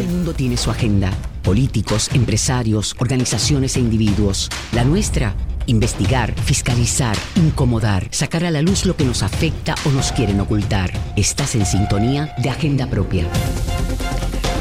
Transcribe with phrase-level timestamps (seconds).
[0.00, 1.12] Todo el mundo tiene su agenda.
[1.42, 4.48] Políticos, empresarios, organizaciones e individuos.
[4.72, 5.34] La nuestra,
[5.66, 10.90] investigar, fiscalizar, incomodar, sacar a la luz lo que nos afecta o nos quieren ocultar.
[11.16, 13.26] Estás en sintonía de Agenda Propia.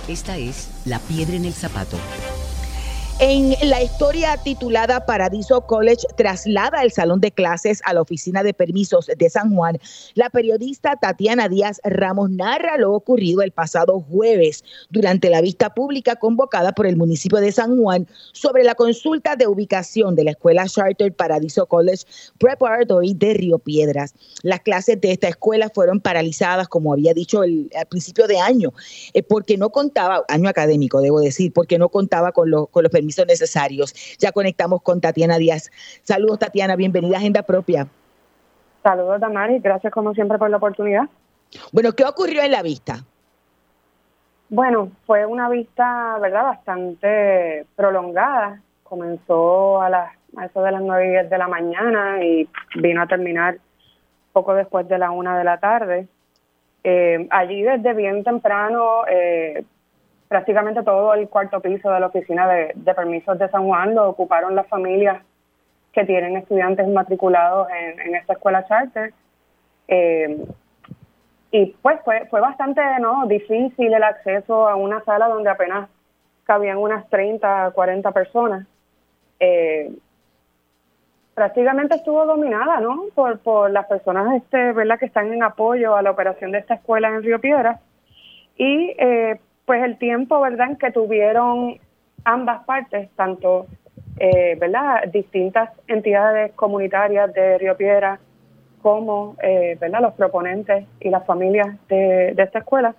[0.08, 1.96] Esta es La Piedra en el Zapato
[3.20, 8.55] en la historia titulada Paradiso College traslada el salón de clases a la oficina de
[8.55, 9.79] permisos de San Juan,
[10.14, 16.17] la periodista Tatiana Díaz Ramos narra lo ocurrido el pasado jueves durante la vista pública
[16.17, 20.67] convocada por el municipio de San Juan sobre la consulta de ubicación de la escuela
[20.67, 22.05] Charter Paradiso College
[22.39, 24.14] Preparatory de Río Piedras.
[24.42, 28.73] Las clases de esta escuela fueron paralizadas, como había dicho al principio de año,
[29.13, 33.04] eh, porque no contaba, año académico debo decir, porque no contaba con, con los permisos
[33.05, 34.17] permisos necesarios.
[34.19, 35.70] Ya conectamos con Tatiana Díaz.
[36.03, 37.87] Saludos, Tatiana, bienvenida a Agenda Propia.
[38.83, 41.05] Saludos, Damari, gracias como siempre por la oportunidad.
[41.73, 43.05] Bueno, ¿qué ocurrió en la vista?
[44.48, 48.61] Bueno, fue una vista, ¿verdad?, bastante prolongada.
[48.83, 53.03] Comenzó a, las, a eso de las nueve y diez de la mañana y vino
[53.03, 53.59] a terminar
[54.33, 56.09] poco después de la una de la tarde.
[56.85, 59.65] Eh, allí desde bien temprano eh,
[60.34, 64.56] prácticamente todo el cuarto piso de la oficina de, permisos de San Juan lo ocuparon
[64.56, 65.22] las familias
[65.92, 69.14] que tienen estudiantes matriculados en, esta escuela charter.
[69.86, 70.44] Eh,
[71.52, 75.89] y pues fue, fue bastante no difícil el acceso a una sala donde apenas
[76.42, 78.67] cabían unas 30, 40 personas.
[79.39, 79.92] Eh,
[81.33, 83.05] prácticamente estuvo dominada ¿no?
[83.14, 84.98] por, por las personas este, ¿verdad?
[84.98, 87.78] que están en apoyo a la operación de esta escuela en Río Piedra.
[88.56, 91.79] Y eh, pues el tiempo, ¿verdad?, en que tuvieron
[92.25, 93.67] ambas partes, tanto,
[94.19, 98.19] eh, ¿verdad?, distintas entidades comunitarias de Río Piedra
[98.83, 102.95] como, eh, ¿verdad?, los proponentes y las familias de, esta escuela,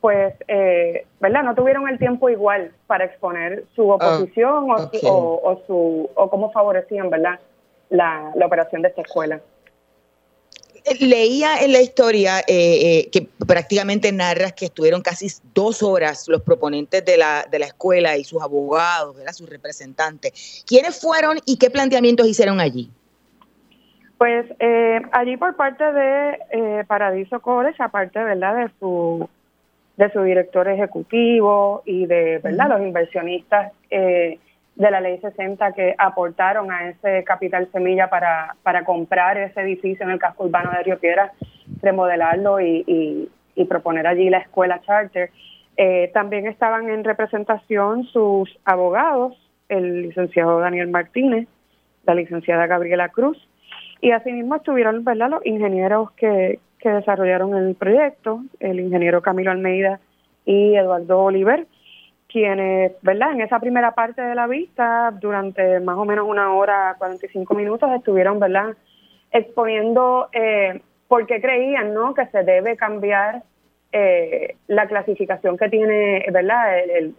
[0.00, 6.10] pues, eh, ¿verdad?, no tuvieron el tiempo igual para exponer su ah, oposición o, su,
[6.14, 7.40] o cómo favorecían, ¿verdad?,
[7.88, 9.40] la operación de esta escuela
[11.00, 16.42] leía en la historia eh, eh, que prácticamente narras que estuvieron casi dos horas los
[16.42, 19.32] proponentes de la, de la escuela y sus abogados, ¿verdad?
[19.32, 20.64] sus representantes.
[20.66, 22.90] ¿Quiénes fueron y qué planteamientos hicieron allí?
[24.18, 29.28] Pues eh, allí por parte de Paradiso College, aparte verdad de su
[29.96, 34.38] de su director ejecutivo y de verdad los inversionistas eh,
[34.76, 40.04] de la ley 60 que aportaron a ese capital semilla para, para comprar ese edificio
[40.04, 41.32] en el casco urbano de Río Piedra,
[41.80, 42.84] remodelarlo y,
[43.54, 45.30] y, proponer allí la escuela charter.
[45.78, 49.34] Eh, también estaban en representación sus abogados,
[49.70, 51.48] el licenciado Daniel Martínez,
[52.04, 53.38] la licenciada Gabriela Cruz,
[54.02, 60.00] y asimismo estuvieron los ingenieros que, que desarrollaron el proyecto, el ingeniero Camilo Almeida
[60.44, 61.66] y Eduardo Oliver,
[62.36, 63.32] quienes, ¿verdad?
[63.32, 67.90] En esa primera parte de la vista, durante más o menos una hora, 45 minutos,
[67.94, 68.76] estuvieron, ¿verdad?
[69.32, 72.14] exponiendo eh, por qué creían ¿no?
[72.14, 73.42] que se debe cambiar
[73.92, 77.16] eh, la clasificación que tiene verdad el,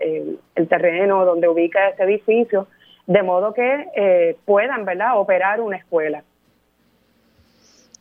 [0.55, 2.67] el, terreno donde ubica ese edificio,
[3.07, 6.23] de modo que eh, puedan verdad operar una escuela.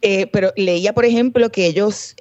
[0.03, 2.15] Eh, pero leía, por ejemplo, que ellos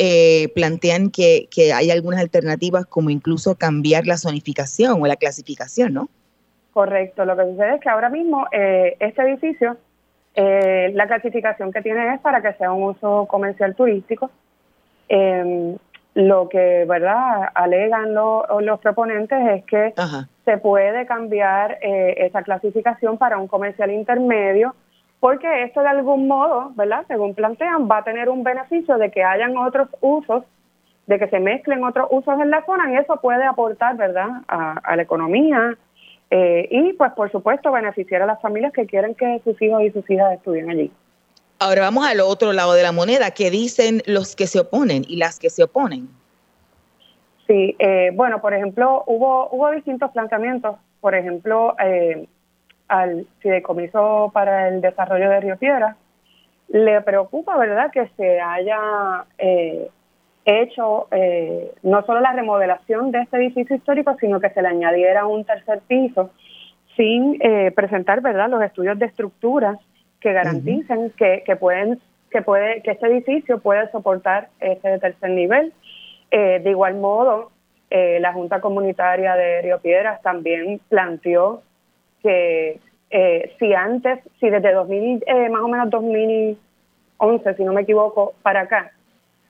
[0.55, 6.09] plantean que, que, hay algunas alternativas como incluso cambiar la zonificación o la clasificación, ¿no?
[6.73, 7.25] Correcto.
[7.25, 9.77] Lo que sucede es que ahora mismo este edificio,
[10.35, 14.31] la clasificación que tiene es para que sea un uso comercial turístico.
[15.07, 15.77] Em,
[16.15, 19.93] lo que, ¿verdad?, alegan los proponentes es que
[20.45, 24.75] se puede cambiar eh, esa clasificación para un comercial intermedio,
[25.25, 29.23] porque esto de algún modo, ¿verdad?, según plantean, va a tener un beneficio de que
[29.23, 30.43] hayan otros usos,
[31.07, 34.95] de que se mezclen otros usos en la zona y eso puede aportar, ¿verdad?, a,
[34.95, 35.75] la economía
[36.29, 39.89] eh, y, pues, por supuesto, beneficiar a las familias que quieren que sus hijos y
[39.89, 40.91] sus hijas estudien allí.
[41.57, 45.15] Ahora vamos al otro lado de la moneda, ¿qué dicen los que se oponen y
[45.15, 46.07] las que se oponen?
[47.47, 50.75] Sí, eh, bueno, por ejemplo, hubo, hubo distintos planteamientos.
[51.01, 52.27] Por ejemplo, eh,
[52.87, 55.95] al fideicomiso para el desarrollo de Río Piedra,
[56.69, 59.89] le preocupa, ¿verdad?, que se haya eh,
[60.45, 65.25] hecho eh, no solo la remodelación de este edificio histórico, sino que se le añadiera
[65.25, 66.31] un tercer piso
[66.95, 67.39] sin
[67.75, 69.77] presentar, ¿verdad?, los estudios de estructuras
[70.21, 71.99] que garanticen que, que pueden
[72.35, 75.71] que puede que este edificio puede soportar ese tercer nivel.
[76.31, 77.51] Eh, de igual modo,
[77.89, 81.61] eh, la Junta Comunitaria de Río Piedras también planteó
[82.25, 82.79] que
[83.11, 88.61] eh, si antes, si desde 2000, más o menos 2011, si no me equivoco, para
[88.61, 88.91] acá,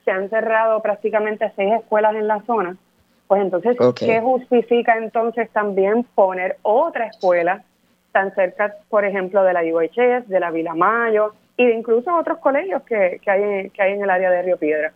[0.04, 2.76] se han cerrado prácticamente seis escuelas en la zona,
[3.28, 7.64] pues entonces, ¿qué justifica entonces también poner otra escuela
[8.12, 12.40] tan cerca, por ejemplo, de la UHS, de la Vila Mayo y de incluso otros
[12.40, 14.94] colegios que, que, hay, que hay en el área de Río Piedra.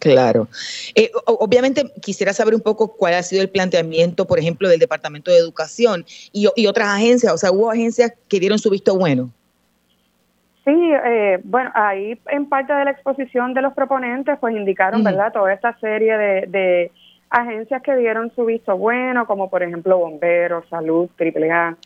[0.00, 0.48] Claro.
[0.94, 5.30] Eh, obviamente quisiera saber un poco cuál ha sido el planteamiento, por ejemplo, del Departamento
[5.30, 7.32] de Educación y, otras agencias.
[7.32, 9.30] O sea, hubo agencias que dieron su visto bueno.
[10.64, 15.32] Sí, eh, bueno, ahí en parte de la exposición de los proponentes, pues indicaron, ¿verdad?,
[15.32, 16.90] toda esta serie de, de
[17.32, 21.76] agencias que dieron su visto bueno, como por ejemplo Bomberos, Salud, AAA,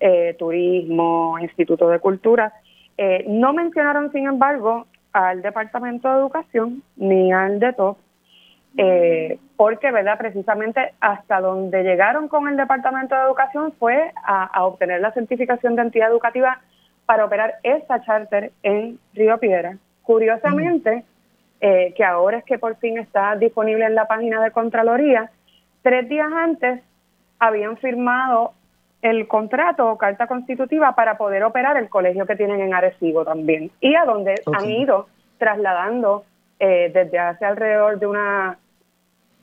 [0.00, 2.52] eh, Turismo, Instituto de Cultura.
[2.96, 4.86] Eh, no mencionaron, sin embargo,
[5.18, 7.98] al Departamento de Educación ni al de TOP,
[8.76, 10.16] eh, porque, ¿verdad?
[10.16, 15.82] Precisamente hasta donde llegaron con el Departamento de Educación fue a, obtener la certificación de
[15.82, 16.60] entidad educativa
[17.04, 19.76] para operar esta charter en Río Piedra.
[20.02, 21.02] Curiosamente,
[21.60, 25.32] eh, que ahora es que por fin está disponible en la página de Contraloría,
[25.82, 26.80] tres días antes
[27.40, 28.52] habían firmado
[29.02, 33.70] el contrato o carta constitutiva para poder operar el colegio que tienen en Arecibo también
[33.80, 35.06] y a donde han ido
[35.38, 36.24] trasladando
[36.58, 38.58] eh, desde hace alrededor de unas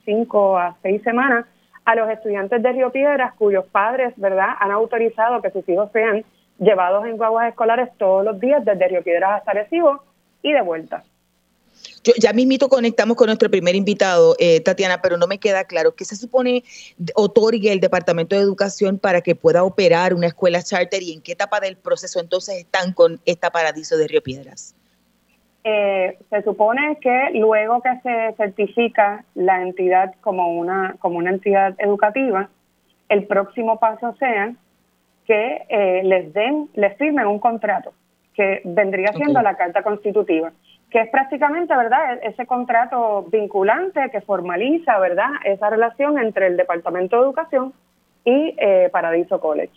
[0.03, 1.45] cinco a seis semanas
[1.85, 6.23] a los estudiantes de Río Piedras cuyos padres, ¿verdad?, han autorizado que sus hijos sean
[6.59, 10.03] llevados en guaguas escolares todos los días desde Río Piedras hasta Arecibo
[10.41, 11.03] y de vuelta.
[12.05, 15.95] Yo, ya mismito conectamos con nuestro primer invitado, eh, Tatiana, pero no me queda claro
[15.95, 16.63] qué se supone
[17.15, 21.31] otorgue el Departamento de Educación para que pueda operar una escuela charter y en qué
[21.31, 24.75] etapa del proceso entonces están con esta Paradiso de Río Piedras.
[25.63, 31.73] Eh, se supone que luego que se certifica la entidad como una como una entidad
[31.79, 32.49] educativa,
[33.09, 34.53] el próximo paso sea
[35.25, 37.93] que eh, les den, les firmen un contrato
[38.35, 40.51] que vendría siendo la carta constitutiva
[40.95, 46.55] que es prácticamente, ¿verdad?, e-, ese contrato vinculante que formaliza, ¿verdad?, esa relación entre el
[46.55, 47.73] Departamento de Educación
[48.23, 49.73] y eh, Paradiso College.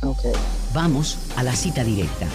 [0.00, 0.30] Okay.
[0.72, 2.26] Vamos a la cita directa.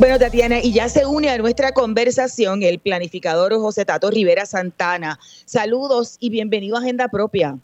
[0.00, 5.20] Bueno, Tatiana, y ya se une a nuestra conversación el planificador José Tato Rivera Santana.
[5.20, 7.58] Saludos y bienvenido a Agenda Propia.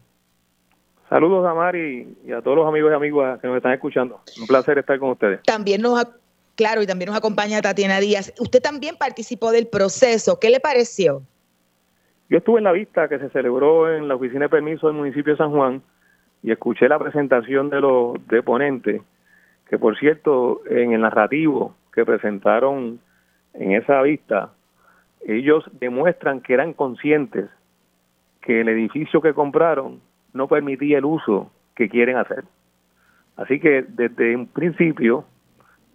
[1.09, 4.21] Saludos a Mari y a todos los amigos y amigas que nos están escuchando.
[4.41, 5.43] Un placer estar con ustedes.
[5.43, 6.07] También nos,
[6.61, 8.35] Claro, y también nos acompaña Tatiana Díaz.
[8.39, 10.39] Usted también participó del proceso.
[10.39, 11.23] ¿Qué le pareció?
[12.29, 15.33] Yo estuve en la vista que se celebró en la oficina de permiso del municipio
[15.33, 15.81] de San Juan
[16.43, 19.01] y escuché la presentación de los deponentes,
[19.71, 23.01] que por cierto, en el narrativo que presentaron
[23.55, 24.51] en esa vista,
[25.27, 27.49] ellos demuestran que eran conscientes
[28.43, 30.03] que el edificio que compraron
[30.35, 32.45] no permitía el uso que quieren hacer.
[33.39, 35.25] Así que desde un principio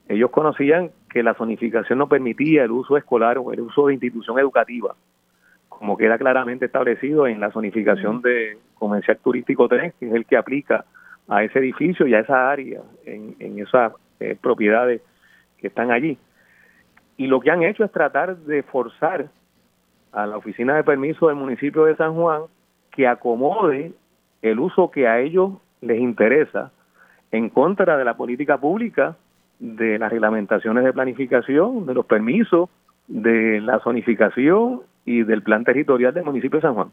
[0.07, 4.37] ellos conocían que la zonificación no permitía el uso escolar o el uso de institución
[4.39, 4.95] educativa,
[5.69, 10.37] como queda claramente establecido en la zonificación de comercial turístico 3, que es el que
[10.37, 10.85] aplica
[11.27, 15.01] a ese edificio y a esa área, en, esas eh, propiedades
[15.57, 16.17] que están allí.
[17.17, 19.29] Y lo que han hecho es tratar de forzar
[20.11, 22.43] a la oficina de permiso del municipio de San Juan
[22.91, 23.93] que acomode
[24.41, 26.71] el uso que a ellos les interesa
[27.31, 29.17] en contra de la política pública,
[29.59, 32.69] de las reglamentaciones de planificación, de los permisos,
[33.07, 36.89] de la zonificación y del plan territorial del municipio de San Juan.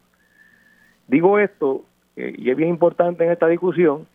[1.08, 1.84] Digo esto,
[2.16, 4.06] eh, y es bien importante en esta discusión,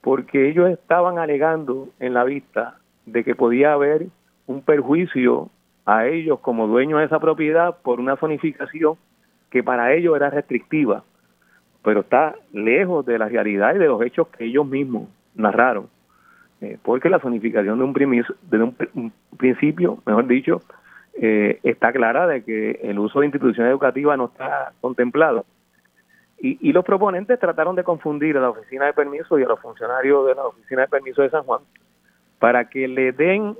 [0.00, 4.06] porque ellos estaban alegando en la vista de que podía haber
[4.46, 5.50] un perjuicio
[5.84, 8.94] a ellos como dueños de esa propiedad por una zonificación
[9.50, 11.04] que para ellos era restrictiva,
[11.82, 15.88] pero está lejos de la realidad y de los hechos que ellos mismos narraron.
[16.60, 18.62] Eh, porque la zonificación de un, de
[18.94, 20.60] un, principio, mejor dicho,
[21.14, 25.46] eh, está clara de que el uso de instituciones educativas no está contemplado.
[26.40, 29.60] Y, y, los proponentes trataron de confundir a la oficina de permiso y a los
[29.60, 31.62] funcionarios de la oficina de permiso de San Juan
[32.38, 33.56] para que le den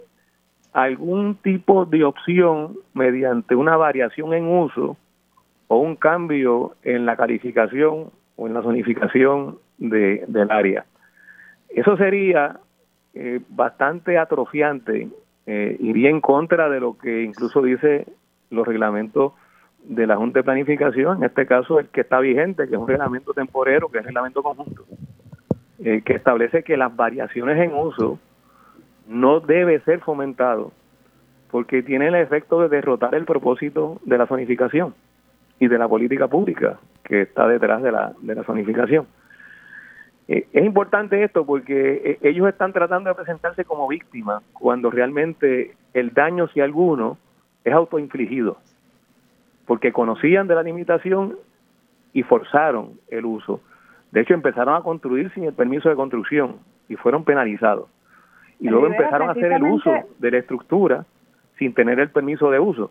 [0.73, 4.97] algún tipo de opción mediante una variación en uso
[5.67, 10.85] o un cambio en la calificación o en la zonificación de, del área.
[11.69, 12.61] Eso sería
[13.15, 15.09] eh, bastante atrofiante,
[15.47, 18.07] eh, iría en contra de lo que incluso dice
[18.51, 19.33] los reglamentos
[19.85, 22.89] de la Junta de Planificación, en este caso el que está vigente, que es un
[22.89, 24.85] reglamento temporero, que es reglamento conjunto,
[25.79, 28.19] eh, que establece que las variaciones en uso
[29.07, 30.73] no debe ser fomentado
[31.51, 34.95] porque tiene el efecto de derrotar el propósito de la zonificación
[35.59, 39.07] y de la política pública que está detrás de la, de la zonificación.
[40.29, 45.75] Eh, es importante esto porque eh, ellos están tratando de presentarse como víctimas cuando realmente
[45.95, 47.17] el daño, si alguno,
[47.65, 48.59] es autoinfligido,
[49.67, 51.37] porque conocían de la limitación
[52.13, 53.61] y forzaron el uso.
[54.13, 56.57] De hecho, empezaron a construir sin el permiso de construcción
[56.89, 57.89] y fueron penalizados
[58.61, 61.05] y luego empezaron a hacer el uso de la estructura
[61.59, 62.91] sin tener el permiso de uso.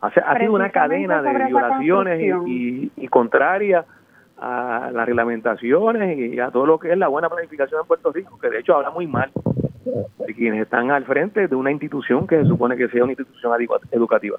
[0.00, 3.86] ha sido una cadena de violaciones y, y, contrarias
[4.40, 8.38] a las reglamentaciones y a todo lo que es la buena planificación en Puerto Rico,
[8.38, 9.30] que de hecho habla muy mal
[10.26, 13.52] de quienes están al frente de una institución que se supone que sea una institución
[13.90, 14.38] educativa.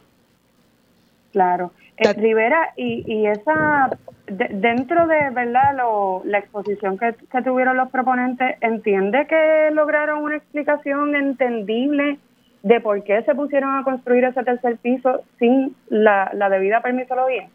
[1.31, 1.71] Claro.
[1.97, 3.89] Eh, Rivera, y, y esa,
[4.27, 7.13] dentro de verdad lo, la exposición que,
[7.43, 12.19] tuvieron los proponentes, ¿entiende que lograron una explicación entendible
[12.63, 17.49] de por qué se pusieron a construir ese tercer piso sin la, la debida permisología?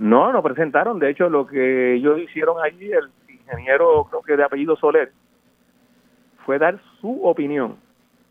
[0.00, 0.98] No, no presentaron.
[0.98, 5.12] De hecho, lo que ellos hicieron allí, el ingeniero, creo que de apellido Soler,
[6.46, 7.76] fue dar su opinión,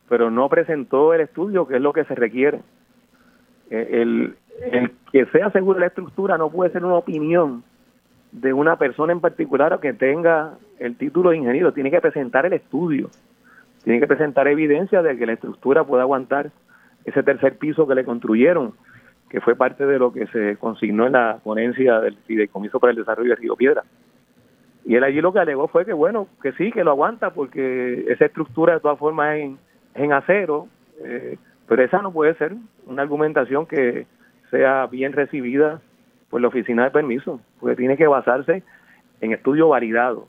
[0.09, 2.61] pero no presentó el estudio, que es lo que se requiere.
[3.69, 4.35] Eh, el,
[4.71, 7.63] el que sea seguro la estructura no puede ser una opinión
[8.31, 12.47] de una persona en particular o que tenga el título de ingeniero, tiene que presentar
[12.47, 13.11] el estudio,
[13.83, 16.49] tiene que presentar evidencia de que la estructura pueda aguantar
[17.05, 18.73] ese tercer piso que le construyeron,
[19.29, 22.97] que fue parte de lo que se consignó en la ponencia del Fideicomiso para el
[22.97, 23.83] Desarrollo de Río Piedra.
[24.85, 28.05] Y él allí lo que alegó fue que, bueno, que sí, que lo aguanta, porque
[28.07, 29.51] esa estructura de todas formas es
[29.93, 30.67] en, acero,
[31.03, 32.55] eh, pero esa no puede ser
[32.87, 34.07] una argumentación que
[34.49, 35.79] sea bien recibida
[36.31, 38.63] por la oficina de permiso, porque tiene que basarse
[39.21, 40.27] en estudio validado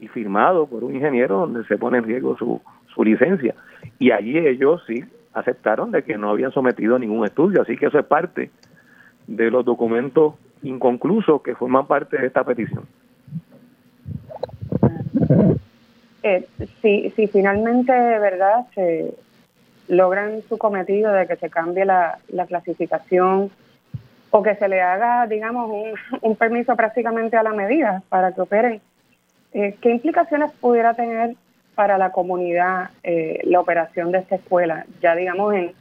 [0.00, 2.62] y firmado por un ingeniero donde se pone en riesgo su,
[2.94, 3.54] su licencia.
[3.98, 5.04] Y allí ellos sí
[5.38, 8.50] aceptaron de que no habían sometido ningún estudio, así que eso es parte
[9.26, 12.84] de los documentos inconclusos que forman parte de esta petición.
[16.22, 16.46] Eh,
[16.82, 19.14] si, si finalmente, verdad, se,
[19.88, 23.50] logran su cometido de que se cambie la, clasificación
[24.30, 25.70] o que se le haga, digamos,
[26.20, 28.80] un, permiso prácticamente a la medida para que operen.
[29.54, 31.34] Eh, ¿Qué implicaciones pudiera tener
[31.78, 34.84] para la comunidad eh, la operación de esta escuela?
[35.00, 35.74] Ya, digamos, en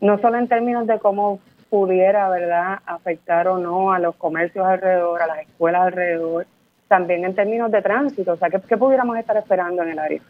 [0.00, 1.38] no solo en términos de cómo
[1.70, 6.44] pudiera, ¿verdad?, afectar o no a los comercios alrededor, a las escuelas alrededor,
[6.88, 8.32] también en términos de tránsito.
[8.32, 10.20] O sea, ¿qué, qué pudiéramos estar esperando en el área?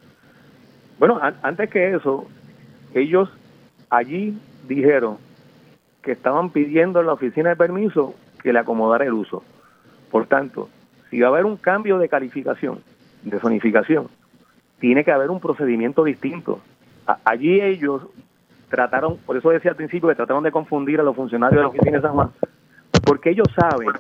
[0.99, 2.27] Bueno, antes que eso,
[2.93, 3.31] ellos
[3.89, 4.39] allí
[4.69, 5.17] dijeron
[6.03, 9.43] que estaban pidiendo a la oficina de permiso que le acomodara el uso.
[10.11, 10.69] Por tanto,
[11.09, 12.83] si va a haber un cambio de calificación,
[13.23, 14.09] de zonificación,
[14.79, 16.61] tiene que haber un procedimiento distinto.
[17.25, 18.03] allí ellos
[18.69, 21.69] trataron, por eso decía al principio que trataron de confundir a los funcionarios de la
[21.69, 22.31] oficina de San Juan,
[23.05, 23.91] porque ellos saben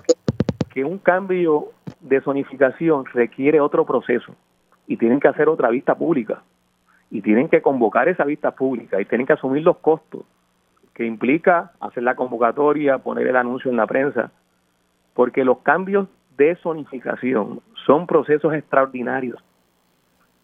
[0.70, 1.68] que un cambio
[2.00, 4.34] de zonificación requiere otro proceso
[4.86, 6.42] y tienen que hacer otra vista pública
[7.10, 10.22] y tienen que convocar esa vista pública y tienen que asumir los costos
[10.94, 14.32] que implica hacer la convocatoria, poner el anuncio en la prensa,
[15.14, 19.42] porque los cambios de zonificación son procesos extraordinarios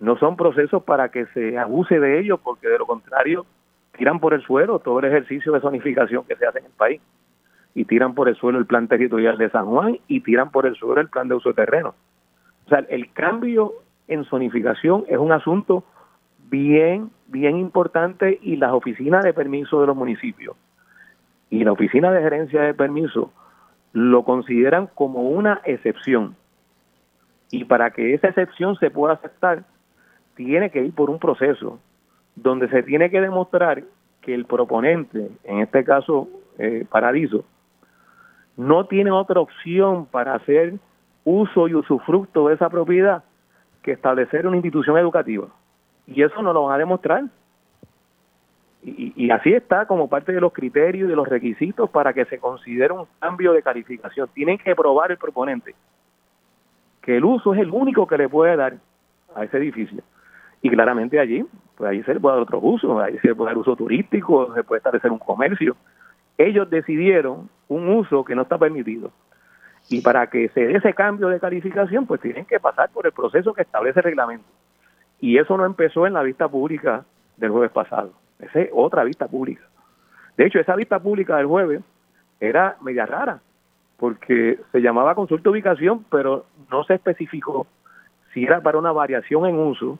[0.00, 3.46] no son procesos para que se abuse de ellos, porque de lo contrario
[3.96, 7.00] tiran por el suelo todo el ejercicio de zonificación que se hace en el país.
[7.76, 10.76] Y tiran por el suelo el plan territorial de San Juan y tiran por el
[10.76, 11.94] suelo el plan de uso de terreno.
[12.66, 13.72] O sea, el cambio
[14.06, 15.84] en zonificación es un asunto
[16.50, 20.56] bien, bien importante y las oficinas de permiso de los municipios
[21.54, 23.32] y la oficina de gerencia de permiso
[23.92, 26.34] lo consideran como una excepción.
[27.52, 29.62] Y para que esa excepción se pueda aceptar,
[30.34, 31.78] tiene que ir por un proceso
[32.36, 33.84] donde se tiene que demostrar
[34.20, 37.44] que el proponente, en este caso eh, Paradiso,
[38.56, 40.74] no tiene otra opción para hacer
[41.24, 43.24] uso y usufructo de esa propiedad
[43.82, 45.48] que establecer una institución educativa.
[46.06, 47.24] Y eso no lo van a demostrar.
[48.82, 52.26] Y, y, así está como parte de los criterios y de los requisitos para que
[52.26, 54.28] se considere un cambio de calificación.
[54.34, 55.74] Tienen que probar el proponente
[57.04, 58.74] que el uso es el único que le puede dar
[59.34, 60.02] a ese edificio.
[60.64, 61.44] Y claramente allí,
[61.76, 64.50] pues ahí se le puede dar otro uso, ahí se le puede dar uso turístico,
[64.54, 65.76] se puede establecer un comercio.
[66.38, 69.12] Ellos decidieron un uso que no está permitido.
[69.90, 73.12] Y para que se dé ese cambio de calificación, pues tienen que pasar por el
[73.12, 74.46] proceso que establece el reglamento.
[75.20, 77.04] Y eso no empezó en la vista pública
[77.36, 78.12] del jueves pasado.
[78.38, 79.64] Esa es otra vista pública.
[80.38, 81.82] De hecho, esa vista pública del jueves
[82.40, 83.40] era media rara,
[83.98, 87.66] porque se llamaba consulta ubicación, pero no se especificó
[88.32, 89.98] si era para una variación en uso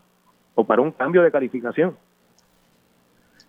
[0.55, 1.97] o para un cambio de calificación.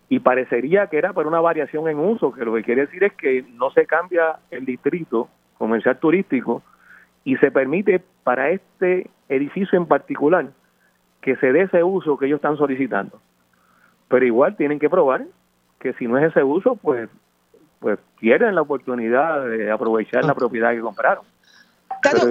[0.07, 3.13] Y parecería que era para una variación en uso, que lo que quiere decir es
[3.13, 6.61] que no se cambia el distrito comercial turístico
[7.23, 10.47] y se permite para este edificio en particular
[11.21, 13.19] que se dé ese uso que ellos están solicitando.
[14.07, 15.25] Pero igual tienen que probar
[15.79, 17.09] que si no es ese uso, pues
[17.79, 21.23] pues pierden la oportunidad de aprovechar la propiedad que compraron.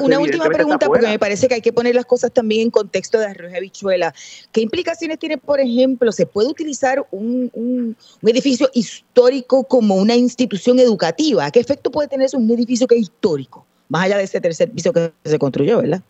[0.00, 3.18] Una última pregunta, porque me parece que hay que poner las cosas también en contexto
[3.18, 4.12] de arroz y habichuela.
[4.52, 10.78] ¿Qué implicaciones tiene, por ejemplo, se puede utilizar un, un, edificio histórico como una institución
[10.78, 11.50] educativa?
[11.50, 13.66] ¿Qué efecto puede tener eso un edificio que es histórico?
[13.88, 16.02] Más allá de ese tercer piso que se construyó, ¿verdad?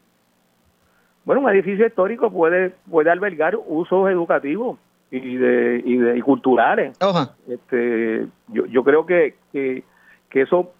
[1.24, 4.78] Bueno, un edificio histórico puede, puede albergar usos educativos
[5.10, 6.96] y de, y de culturales.
[7.48, 9.84] Este, yo, yo creo que, que,
[10.28, 10.72] que eso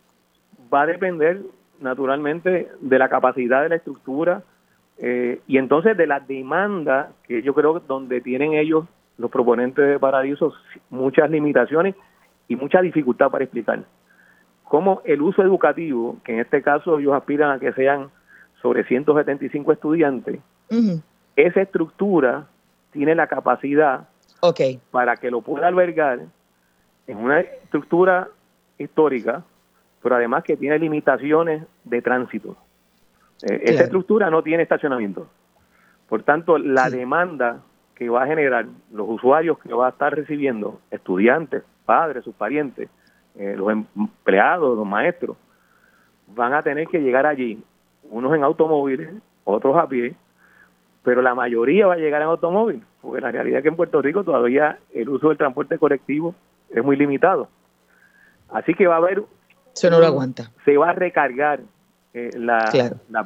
[0.73, 1.40] va a depender
[1.85, 4.42] naturalmente de la capacidad de la estructura
[4.99, 8.87] eh, y entonces de la demanda que yo creo donde tienen ellos
[9.18, 10.53] los proponentes de Paradiso
[10.90, 11.94] muchas limitaciones
[12.49, 13.85] y mucha dificultad para explicar.
[14.64, 18.09] Cómo el uso educativo, que en este caso ellos aspiran a que sean
[18.61, 20.40] sobre 175 estudiantes,
[21.37, 22.47] esa estructura
[22.92, 24.09] tiene la capacidad
[24.90, 26.20] para que lo pueda albergar
[27.07, 28.29] en una estructura
[28.79, 29.44] histórica
[30.05, 32.59] pero además que tiene limitaciones de tránsito.
[33.43, 35.29] Eh, esa estructura no tiene estacionamiento.
[36.11, 37.62] Por tanto, la demanda
[37.95, 42.90] que va a generar los usuarios que va a estar recibiendo, estudiantes, padres, sus parientes,
[43.37, 45.38] eh, los empleados, los maestros,
[46.27, 47.64] van a tener que llegar allí,
[48.11, 49.09] unos en automóviles,
[49.45, 50.14] otros a pie,
[51.03, 54.03] pero la mayoría va a llegar en automóvil, porque la realidad es que en Puerto
[54.03, 56.35] Rico todavía el uso del transporte colectivo
[56.69, 57.49] es muy limitado.
[58.51, 59.25] Así que va a haber
[59.75, 60.51] eso no lo aguanta.
[60.65, 61.61] Se va a recargar
[62.13, 62.71] eh, la,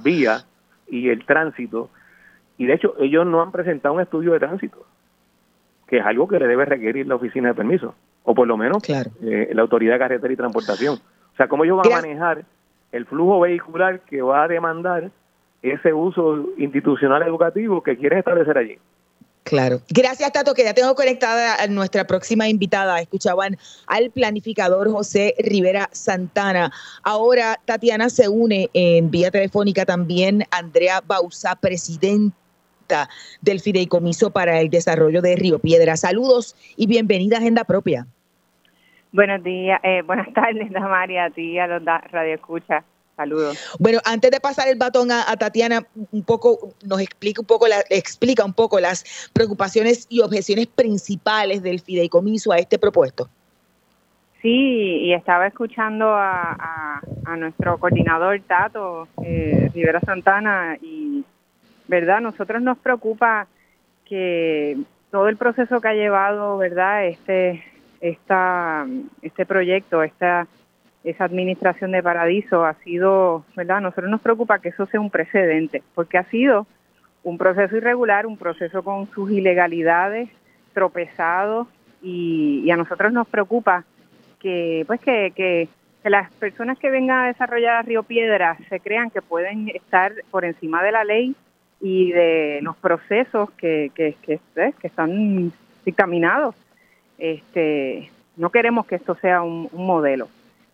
[0.03, 0.45] vía
[0.89, 1.91] y el tránsito.
[2.57, 4.87] Y de hecho, ellos no han presentado un estudio de tránsito,
[5.87, 8.83] que es algo que le debe requerir la oficina de permiso, o por lo menos
[8.89, 10.95] eh, la autoridad de carretera y transportación.
[10.95, 12.45] O sea, cómo ellos van a manejar
[12.91, 15.11] el flujo vehicular que va a demandar
[15.63, 18.79] ese uso institucional educativo que quieren establecer allí.
[19.49, 19.81] Claro.
[19.89, 23.01] Gracias, Tato, que ya tengo conectada a nuestra próxima invitada.
[23.01, 23.57] Escuchaban
[23.87, 26.71] al planificador José Rivera Santana.
[27.03, 33.09] Ahora Tatiana se une en vía telefónica también Andrea Bausa, presidenta
[33.41, 35.97] del Fideicomiso para el Desarrollo de Río Piedra.
[35.97, 38.07] Saludos y bienvenida a Agenda Propia.
[39.13, 42.85] Buenos días, eh, buenas tardes, María, a ti, a los Radio Escucha.
[43.19, 43.59] Saludos.
[43.81, 47.81] Bueno, antes de pasar el batón a, Tatiana, un poco nos explica un poco la,
[47.91, 53.29] explica un poco las preocupaciones y objeciones principales del fideicomiso a este propuesto.
[54.41, 57.03] Sí, y estaba escuchando a,
[57.37, 61.25] nuestro coordinador Tato eh, Rivera Santana y,
[61.89, 62.21] ¿verdad?
[62.21, 63.49] Nosotros nos preocupa
[64.05, 64.79] que
[65.11, 67.07] todo el proceso que ha llevado, ¿verdad?
[67.07, 67.65] Este,
[68.01, 68.87] esta,
[69.23, 70.47] este proyecto, esta
[71.05, 73.79] esa administración de Paradiso ha sido, ¿verdad?
[73.79, 76.67] A nosotros nos preocupa que eso sea un precedente, porque ha sido
[77.23, 80.29] un proceso irregular, un proceso con sus ilegalidades,
[80.73, 81.69] tropezados,
[82.03, 83.85] y, a nosotros nos preocupa
[84.41, 85.69] que, pues, que, que,
[86.05, 90.45] las personas que vengan a desarrollar a Río Piedra se crean que pueden estar por
[90.45, 91.35] encima de la ley
[91.83, 94.41] y de los procesos que, que, que
[94.87, 95.53] están
[95.85, 96.55] dictaminados.
[97.19, 100.29] Este, no queremos que esto sea un, modelo.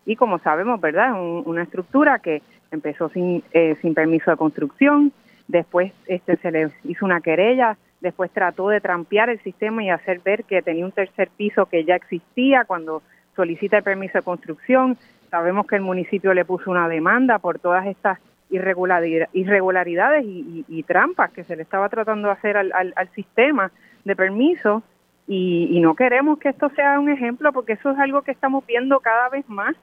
[0.06, 1.10] Y como sabemos, ¿verdad?
[1.10, 5.12] Es una estructura que empezó sin, eh, sin permiso de construcción,
[5.48, 10.20] después este, se le hizo una querella, después trató de trampear el sistema y hacer
[10.20, 13.02] ver que tenía un tercer piso que ya existía cuando
[13.34, 14.98] solicita el permiso de construcción.
[15.30, 18.18] Sabemos que el municipio le puso una demanda por todas estas
[18.50, 23.72] irregularidades y, trampas que se le estaba tratando de hacer al, al, sistema
[24.04, 24.82] de permiso
[25.26, 29.00] y, no queremos que esto sea un ejemplo porque eso es algo que estamos viendo
[29.00, 29.74] cada vez más,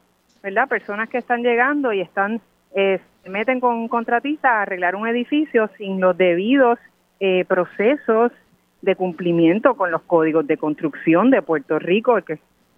[0.43, 0.67] ¿verdad?
[0.67, 2.41] Personas que están llegando y están
[2.73, 6.79] eh, se meten con un contratista a arreglar un edificio sin los debidos
[7.19, 8.31] eh, procesos
[8.81, 12.17] de cumplimiento con los códigos de construcción de Puerto Rico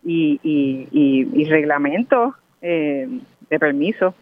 [0.04, 3.08] y, y, reglamentos eh,
[3.50, 4.14] de permiso.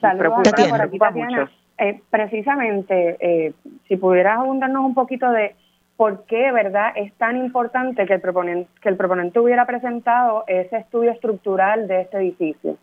[0.00, 1.50] Saludos, Tatiana.
[1.78, 3.52] Eh, precisamente, eh,
[3.86, 5.54] si pudieras abundarnos un poquito de
[5.98, 10.76] por qué, ¿verdad?, es tan importante que el proponente, que el proponente hubiera presentado ese
[10.76, 12.76] estudio estructural de este edificio.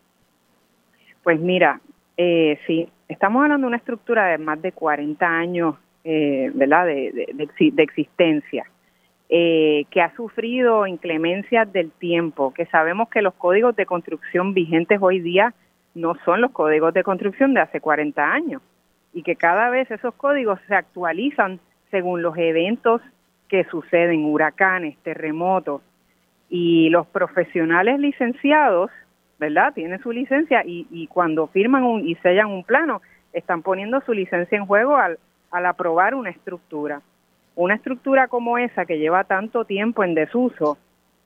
[1.22, 1.80] Pues mira,
[2.18, 7.32] eh, sí, estamos hablando de una estructura de más de 40 años, eh, ¿verdad?, de,
[7.32, 8.66] de, existencia.
[9.30, 14.98] Eh, que ha sufrido inclemencias del tiempo, que sabemos que los códigos de construcción vigentes
[15.00, 15.54] hoy día
[15.94, 18.60] no son los códigos de construcción de hace 40 años
[19.14, 21.60] y que cada vez esos códigos se actualizan
[21.96, 23.00] según los eventos
[23.48, 25.80] que suceden, huracanes, terremotos,
[26.50, 28.90] y los profesionales licenciados,
[29.38, 29.72] ¿verdad?
[29.72, 33.00] Tienen su licencia y, y cuando firman un, y sellan un plano,
[33.32, 35.18] están poniendo su licencia en juego al,
[35.50, 37.00] al aprobar una estructura.
[37.54, 40.76] Una estructura como esa que lleva tanto tiempo en desuso,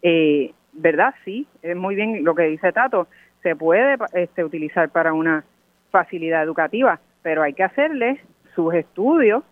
[0.02, 1.16] eh, ¿verdad?
[1.24, 3.09] Sí, es muy bien lo que dice Tato,
[3.42, 5.42] se puede este, utilizar para una
[5.90, 8.20] facilidad educativa, pero hay que hacerle
[8.54, 9.42] sus estudios,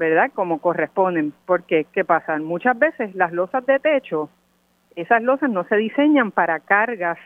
[0.00, 0.30] ¿verdad?
[0.34, 2.38] Como corresponden, porque ¿qué pasa?
[2.38, 4.30] Muchas veces las losas de techo,
[4.96, 7.18] esas losas no se diseñan para cargas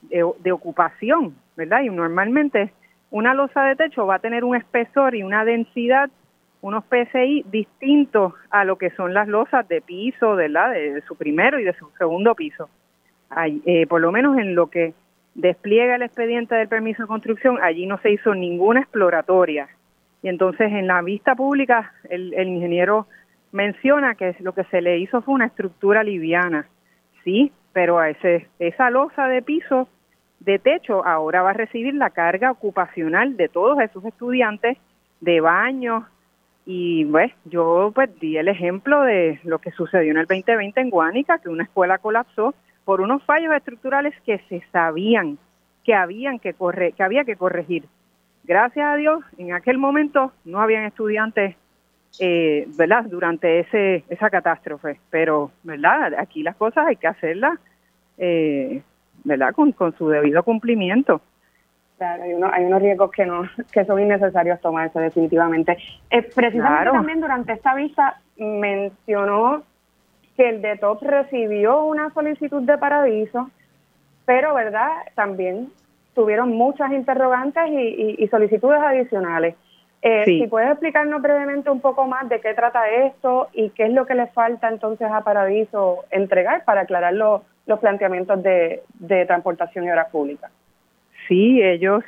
[0.00, 1.82] de, ocupación, ¿verdad?
[1.82, 2.72] Y normalmente
[3.10, 6.08] una losa de techo va a tener un espesor y una densidad,
[6.62, 10.72] unos PSI distintos a lo que son las losas de piso, ¿verdad?
[10.72, 12.70] De, su primero y de su segundo piso.
[13.66, 14.94] eh, por lo menos en lo que
[15.34, 19.68] despliega el expediente del permiso de construcción, allí no se hizo ninguna exploratoria.
[20.26, 23.06] Y entonces en la vista pública el, ingeniero
[23.52, 26.66] menciona que lo que se le hizo fue una estructura liviana.
[27.22, 29.86] Sí, pero a ese, esa losa de piso
[30.40, 34.76] de techo ahora va a recibir la carga ocupacional de todos esos estudiantes
[35.20, 36.02] de baños
[36.64, 40.90] y pues yo pues di el ejemplo de lo que sucedió en el 2020 en
[40.90, 42.52] Guánica, que una escuela colapsó
[42.84, 45.38] por unos fallos estructurales que se sabían
[45.84, 47.84] que habían que corre, que había que corregir.
[48.46, 51.56] Gracias a Dios, en aquel momento no habían estudiantes,
[52.20, 53.04] eh, ¿verdad?
[53.04, 56.14] Durante ese esa catástrofe, pero, ¿verdad?
[56.16, 57.58] Aquí las cosas hay que hacerlas,
[58.18, 58.82] eh,
[59.24, 59.52] ¿verdad?
[59.52, 61.20] Con, con su debido cumplimiento.
[61.98, 65.76] Claro, hay, uno, hay unos riesgos que no que son innecesarios tomarse definitivamente.
[66.10, 69.64] Eh, precisamente también durante esta vista mencionó
[70.36, 73.50] que el DETOP recibió una solicitud de paradiso,
[74.24, 74.90] pero, ¿verdad?
[75.16, 75.72] También
[76.16, 79.54] tuvieron muchas interrogantes y, solicitudes adicionales.
[80.00, 83.92] Eh, Si puedes explicarnos brevemente un poco más de qué trata esto y qué es
[83.92, 88.82] lo que le falta entonces a Paradiso entregar para aclarar los planteamientos de,
[89.26, 90.50] transportación y obras públicas.
[91.28, 92.02] Sí, ellos,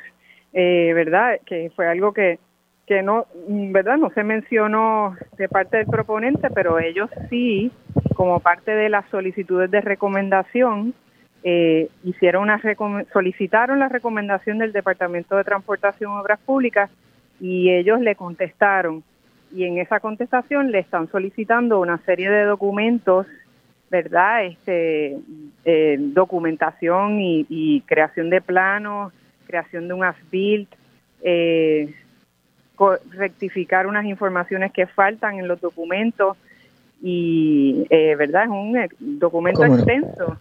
[0.53, 1.39] eh, ¿verdad?
[1.45, 2.39] Que fue algo que,
[2.87, 3.97] que no, ¿verdad?
[3.97, 7.71] No se mencionó de parte del proponente, pero ellos sí
[8.15, 10.95] como parte de las solicitudes de recomendación,
[11.43, 12.61] eh, hicieron una
[13.13, 16.89] solicitaron la recomendación del Departamento de Transportación y Obras Públicas
[17.39, 19.03] y ellos le contestaron.
[19.51, 23.25] Y en esa contestación le están solicitando una serie de documentos,
[23.89, 24.45] ¿verdad?
[24.45, 25.17] Este
[25.65, 29.13] eh, documentación y, creación de planos,
[29.47, 30.69] creación de un ASBILT,
[31.23, 31.93] eh,
[33.11, 36.37] rectificar unas informaciones que faltan en los documentos
[37.01, 40.37] y eh, verdad es un eh, documento extenso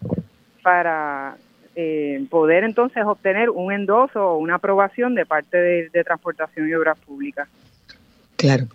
[0.68, 1.38] para
[1.76, 6.74] eh, poder entonces obtener un endoso o una aprobación de parte de, de Transportación y
[6.74, 7.48] Obras Públicas.
[8.36, 8.66] Claro.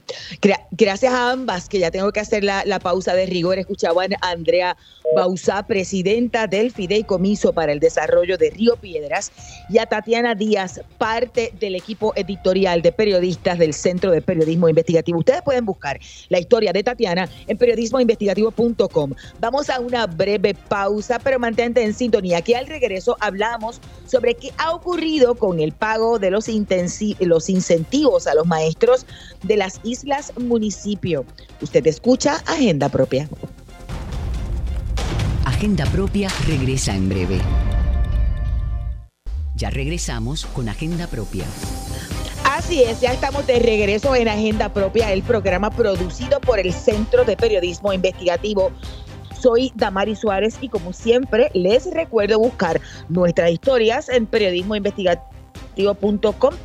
[0.71, 3.57] Gracias a ambas, que ya tengo que hacer la, pausa de rigor.
[3.57, 4.75] Escuchaban a Andrea
[5.15, 9.31] Bausá, presidenta del Fideicomiso para el Desarrollo de Río Piedras,
[9.69, 15.19] y a Tatiana Díaz, parte del equipo editorial de periodistas del Centro de Periodismo Investigativo.
[15.19, 15.99] Ustedes pueden buscar
[16.29, 19.13] la historia de Tatiana en periodismoinvestigativo.com.
[19.39, 24.51] Vamos a una breve pausa, pero mantente en sintonía, que al regreso hablamos sobre qué
[24.57, 26.47] ha ocurrido con el pago de los,
[27.19, 29.05] los incentivos a los maestros
[29.43, 30.02] de las islas
[30.39, 31.25] municipio.
[31.61, 33.27] Usted escucha Agenda Propia.
[35.45, 37.39] Agenda Propia regresa en breve.
[39.55, 41.45] Ya regresamos con Agenda Propia.
[42.43, 47.23] Así es, ya estamos de regreso en Agenda Propia, el programa producido por el Centro
[47.23, 48.71] de Periodismo Investigativo.
[49.39, 55.33] Soy Damari Suárez y como siempre les recuerdo buscar nuestras historias en periodismo investigativo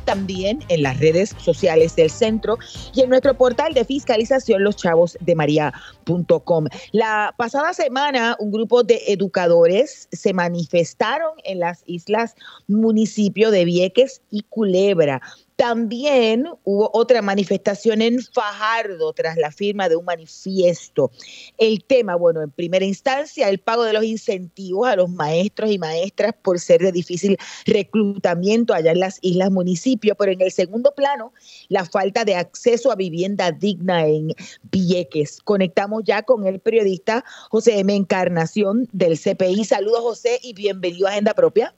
[0.05, 2.57] también en las redes sociales del centro
[2.93, 6.65] y en nuestro portal de fiscalización loschavosdemaria.com.
[6.91, 12.35] La pasada semana un grupo de educadores se manifestaron en las islas
[12.67, 15.21] municipio de Vieques y Culebra
[15.59, 21.11] también hubo otra manifestación en Fajardo tras la firma de un manifiesto.
[21.57, 25.77] El tema, bueno, en primera instancia, el pago de los incentivos a los maestros y
[25.77, 30.93] maestras por ser de difícil reclutamiento allá en las islas municipios, pero en el segundo
[30.95, 31.33] plano,
[31.67, 34.33] la falta de acceso a vivienda digna en
[34.71, 35.41] Vieques.
[35.43, 37.93] Conectamos ya con el periodista José M.
[37.93, 39.65] Encarnación del CPI.
[39.65, 41.75] Saludos, José, y bienvenido a Agenda Propia.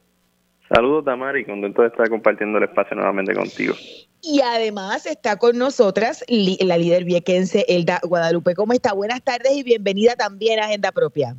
[0.73, 3.73] Saludos, Tamara, y contento de estar compartiendo el espacio nuevamente contigo.
[4.21, 8.55] Y además está con nosotras la líder viequense Elda Guadalupe.
[8.55, 8.93] ¿Cómo está?
[8.93, 11.35] Buenas tardes y bienvenida también a Agenda Propia.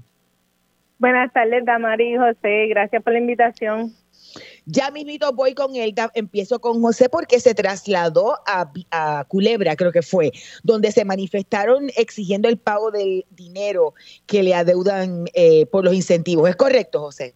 [0.99, 2.67] Buenas tardes, Damari y José.
[2.69, 3.95] Gracias por la invitación.
[4.67, 10.03] Ya mismito voy con Elda, empiezo con José porque se trasladó a, Culebra, creo que
[10.03, 10.31] fue,
[10.63, 13.95] donde se manifestaron exigiendo el pago del dinero
[14.27, 16.51] que le adeudan eh, por los incentivos.
[16.51, 17.35] ¿Es correcto, José?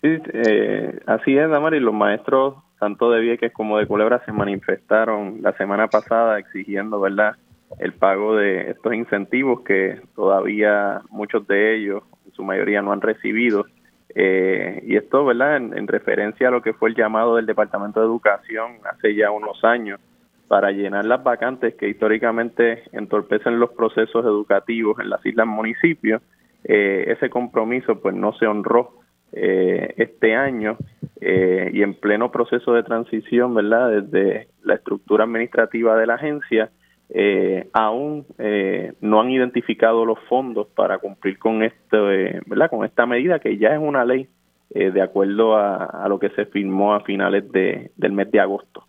[0.00, 1.80] Sí, eh, así es, Damari.
[1.80, 7.36] Los maestros, tanto de Vieques como de Culebra, se manifestaron la semana pasada exigiendo, ¿verdad?,
[7.80, 13.00] el pago de estos incentivos que todavía muchos de ellos, en su mayoría, no han
[13.00, 13.66] recibido.
[14.14, 18.06] Eh, y esto, ¿verdad?, en, referencia a lo que fue el llamado del Departamento de
[18.06, 20.00] Educación hace ya unos años
[20.46, 26.22] para llenar las vacantes que históricamente entorpecen los procesos educativos en las islas municipios.
[26.64, 28.98] Eh, ese compromiso, pues, no se honró
[29.32, 30.78] eh, este año
[31.20, 34.02] eh, y en pleno proceso de transición, ¿verdad?
[34.02, 36.70] Desde la estructura administrativa de la agencia,
[37.10, 42.04] eh, aún eh, no han identificado los fondos para cumplir con esto,
[42.46, 42.70] ¿verdad?
[42.70, 44.28] Con esta medida que ya es una ley
[44.70, 48.84] de acuerdo a, lo que se firmó a finales de, del mes de agosto.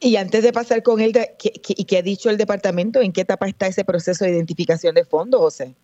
[0.00, 3.00] Y antes de pasar con él, ¿qué, qué, qué ha dicho el departamento?
[3.00, 5.76] ¿En qué etapa está ese proceso de identificación de fondos, José?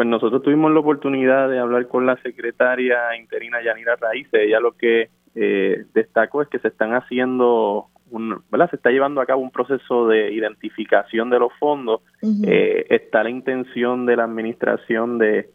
[0.00, 4.32] Pues nosotros tuvimos la oportunidad de hablar con la secretaria interina Yanira Raíces.
[4.32, 8.70] Ella lo que eh, destacó es que se están haciendo, un, ¿verdad?
[8.70, 12.00] Se está llevando a cabo un proceso de identificación de los fondos.
[12.46, 15.50] eh, está la intención de la administración de,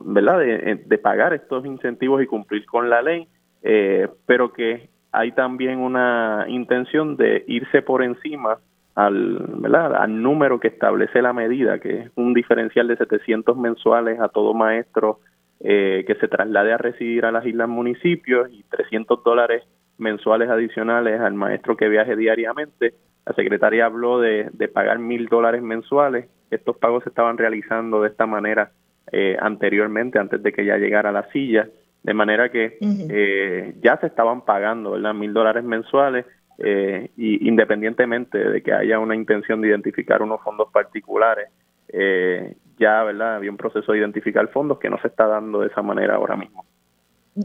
[0.00, 0.40] ¿verdad?
[0.40, 3.28] De, de, pagar estos incentivos y cumplir con la ley,
[3.62, 8.58] eh, pero que hay también una intención de irse por encima
[8.94, 9.94] al, ¿verdad?
[9.96, 14.54] al número que establece la medida, que es un diferencial de 700 mensuales a todo
[14.54, 15.20] maestro
[15.60, 19.62] eh, que se traslade a residir a las islas municipios y 300 dólares
[19.98, 22.94] mensuales adicionales al maestro que viaje diariamente.
[23.26, 26.26] La secretaria habló de, de pagar mil dólares mensuales.
[26.50, 28.72] Estos pagos se estaban realizando de esta manera
[29.12, 31.68] eh, anteriormente, antes de que ya llegara a la silla,
[32.02, 35.14] de manera que eh, ya se estaban pagando, ¿verdad?
[35.14, 36.26] Mil dólares mensuales
[36.58, 41.48] eh, y independientemente de que haya una intención de identificar unos fondos particulares,
[41.88, 45.68] eh, ya verdad había un proceso de identificar fondos que no se está dando de
[45.68, 46.64] esa manera ahora mismo.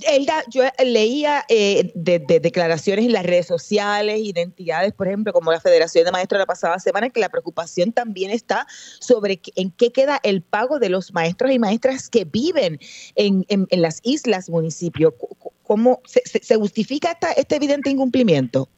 [0.07, 5.59] Elda, yo leía eh, de, declaraciones en las redes sociales, identidades, por ejemplo, como la
[5.59, 8.67] Federación de Maestros la pasada semana, que la preocupación también está
[8.99, 12.79] sobre en qué queda el pago de los maestros y maestras que viven
[13.15, 15.15] en, en, las islas, municipio.
[15.63, 18.69] ¿Cómo se, se justifica esta, este evidente incumplimiento?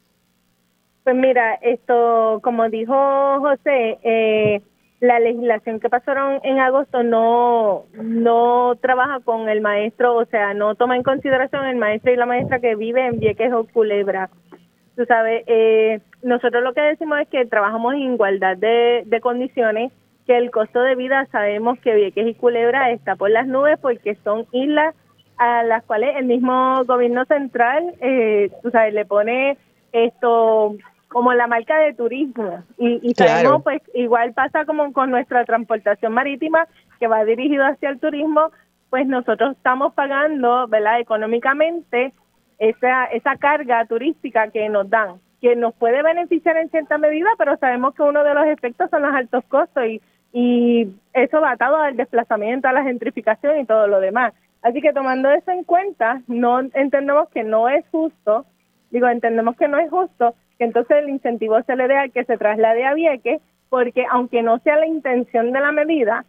[1.11, 2.95] Pues mira, esto, como dijo
[3.41, 4.61] José, eh,
[5.01, 10.75] la legislación que pasaron en agosto no no trabaja con el maestro, o sea, no
[10.75, 14.29] toma en consideración el maestro y la maestra que vive en Vieques o Culebra.
[14.95, 19.91] Tú sabes, eh, nosotros lo que decimos es que trabajamos en igualdad de, de condiciones,
[20.25, 24.15] que el costo de vida sabemos que Vieques y Culebra está por las nubes porque
[24.23, 24.95] son islas
[25.37, 29.57] a las cuales el mismo gobierno central, eh, tú sabes, le pone
[29.91, 30.77] esto
[31.11, 32.63] como la marca de turismo.
[32.77, 36.67] Y, y sabemos pues igual pasa como con nuestra transportación marítima
[36.99, 38.51] que va dirigido hacia el turismo
[38.89, 42.13] pues nosotros estamos pagando verdad económicamente
[42.59, 47.57] esa esa carga turística que nos dan que nos puede beneficiar en cierta medida pero
[47.57, 50.01] sabemos que uno de los efectos son los altos costos y
[50.33, 54.33] y eso va atado al desplazamiento a la gentrificación y todo lo demás.
[54.61, 58.45] Así que tomando eso en cuenta, no entendemos que no es justo,
[58.91, 62.23] digo, entendemos que no es justo que entonces el incentivo se le dé al que
[62.23, 66.23] se traslade a Vieques, porque aunque no sea la intención de la medida,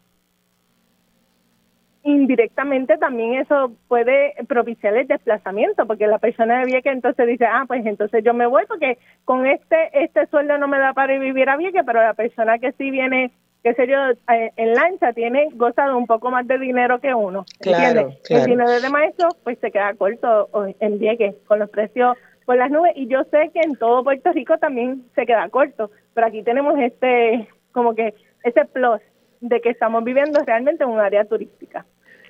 [2.03, 7.65] indirectamente también eso puede propiciar el desplazamiento, porque la persona de Vieques entonces dice, ah,
[7.69, 11.51] pues entonces yo me voy porque con este este sueldo no me da para vivir
[11.51, 13.99] a Vieques, pero la persona que sí viene, qué sé yo,
[14.33, 17.45] eh, en lancha tiene gozado un poco más de dinero que uno.
[17.61, 20.49] Claro, El dinero de maestro pues se queda corto
[20.81, 24.33] en Vieques con los precios por las nubes y yo sé que en todo Puerto
[24.33, 29.01] Rico también se queda corto, pero aquí tenemos este como que ese plus
[29.41, 31.85] de que estamos viviendo realmente en un área turística.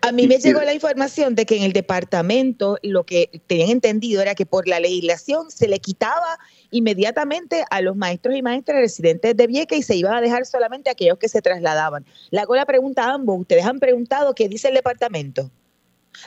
[0.05, 4.21] A mí me llegó la información de que en el departamento lo que tenían entendido
[4.21, 6.39] era que por la legislación se le quitaba
[6.73, 10.91] inmediatamente a los maestros y maestras residentes de Vieques y se iban a dejar solamente
[10.91, 12.05] a aquellos que se trasladaban.
[12.33, 13.39] Le hago la pregunta a ambos.
[13.39, 15.53] ¿Ustedes han preguntado qué dice el departamento?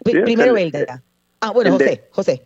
[0.05, 0.71] Primero, el,
[1.41, 2.41] Ah, bueno, José, José.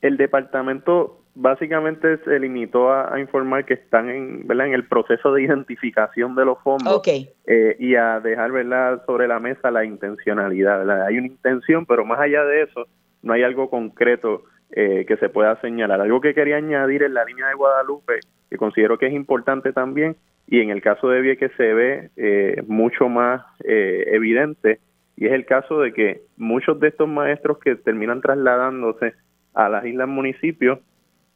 [0.00, 4.68] El departamento básicamente se limitó a, informar que están en, ¿verdad?
[4.68, 9.04] en el proceso de identificación de los fondos eh, y a dejar ¿verdad?
[9.04, 11.06] sobre la mesa la intencionalidad.
[11.06, 12.86] Hay una intención, pero más allá de eso,
[13.22, 16.00] no hay algo concreto eh, que se pueda señalar.
[16.00, 20.16] Algo que quería añadir en la línea de Guadalupe, que considero que es importante también,
[20.48, 24.80] y en el caso de Vieques se ve eh, mucho más evidente,
[25.16, 29.14] y es el caso de que muchos de estos maestros que terminan trasladándose
[29.56, 30.78] a las islas municipios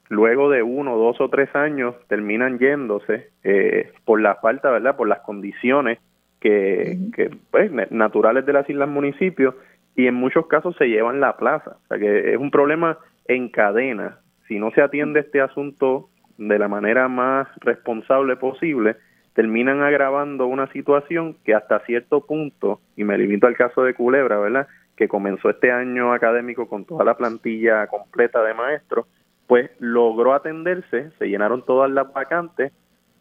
[0.09, 4.97] luego de uno, dos o tres años terminan yéndose eh, por la falta, ¿verdad?
[4.97, 5.99] Por las condiciones
[6.41, 9.55] que, que pues, naturales de las islas municipios
[9.95, 11.77] y en muchos casos se llevan la plaza.
[11.85, 14.19] O sea que es un problema en cadena.
[14.49, 18.97] Si no se atiende este asunto de la manera más responsable posible,
[19.35, 24.39] terminan agravando una situación que hasta cierto punto, y me limito al caso de Culebra,
[24.39, 24.67] ¿verdad?
[25.01, 29.07] Que comenzó este año académico con toda la plantilla completa de maestros,
[29.47, 32.71] pues logró atenderse, se llenaron todas las vacantes,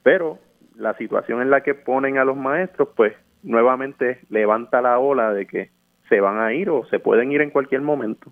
[0.03, 0.39] pero
[0.75, 3.13] la situación en la que ponen a los maestros, pues
[3.43, 5.71] nuevamente levanta la ola de que
[6.09, 8.29] se van a ir o se pueden ir en cualquier momento.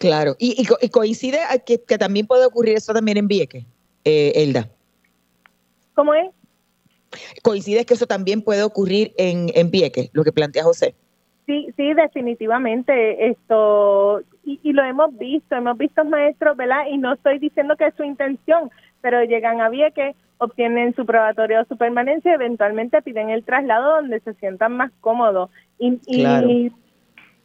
[0.00, 3.66] Claro, y, coincide que, que, también puede ocurrir eso también en Vieques,
[4.06, 4.70] eh, Elda.
[5.92, 6.30] ¿Cómo es?
[7.42, 10.94] Coincide que eso también puede ocurrir en, en Vieques, lo que plantea José.
[11.48, 13.30] Sí, sí, definitivamente.
[13.30, 16.84] Esto y, lo hemos visto, hemos visto maestros, ¿verdad?
[16.90, 21.62] Y no estoy diciendo que es su intención, pero llegan a Vieques, obtienen su probatorio
[21.62, 25.48] o su permanencia, eventualmente piden el traslado donde se sientan más cómodos.
[25.78, 26.70] Y, y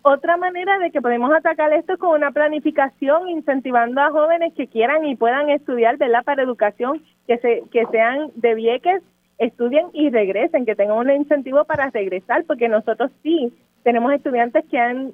[0.02, 4.68] otra manera de que podemos atacar esto es con una planificación, incentivando a jóvenes que
[4.68, 6.26] quieran y puedan estudiar, ¿verdad?
[6.26, 9.02] Para educación, que, se, que sean de Vieques,
[9.38, 14.80] estudien y regresen, que tengan un incentivo para regresar, porque nosotros sí tenemos estudiantes que
[14.80, 15.14] han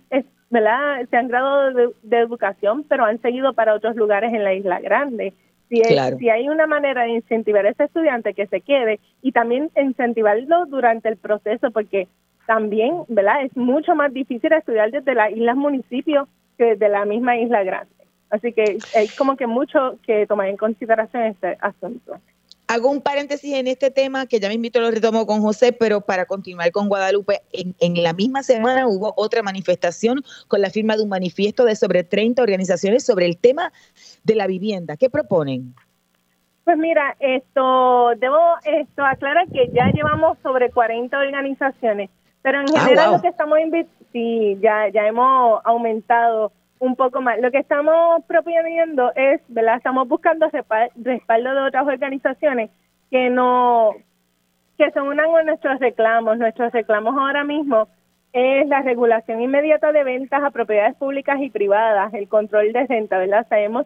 [0.50, 1.08] ¿verdad?
[1.10, 5.34] Se han graduado de, educación, pero han seguido para otros lugares en la Isla Grande.
[5.70, 5.82] Si,
[6.18, 10.66] si hay una manera de incentivar a ese estudiante que se quede y también incentivarlo
[10.66, 12.08] durante el proceso, porque
[12.48, 13.44] también, ¿verdad?
[13.44, 16.28] Es mucho más difícil estudiar desde las islas municipios
[16.58, 17.94] que desde la misma Isla Grande.
[18.32, 22.18] Así que hay como que mucho que tomar en consideración este asunto.
[22.72, 26.02] Hago un paréntesis en este tema que ya me invito, lo retomo con José, pero
[26.02, 31.02] para continuar con Guadalupe, en, la misma semana hubo otra manifestación con la firma de
[31.02, 33.74] un manifiesto de sobre 30 organizaciones sobre el tema
[34.24, 34.98] de la vivienda.
[34.98, 35.74] ¿Qué proponen?
[36.64, 42.12] Pues mira, esto debo esto aclarar que ya llevamos sobre 40 organizaciones,
[42.44, 43.58] pero en ah, general lo que estamos
[44.14, 47.40] sí, ya ya hemos aumentado un poco más.
[47.40, 49.78] Lo que estamos proponiendo es, ¿verdad?
[49.78, 50.50] Estamos buscando
[50.96, 52.72] respaldo de otras organizaciones
[53.12, 53.92] que no
[54.78, 56.38] que se unan a nuestros reclamos.
[56.38, 57.90] Nuestros reclamos ahora mismo
[58.32, 63.18] es la regulación inmediata de ventas a propiedades públicas y privadas, el control de renta,
[63.18, 63.46] ¿verdad?
[63.50, 63.86] Sabemos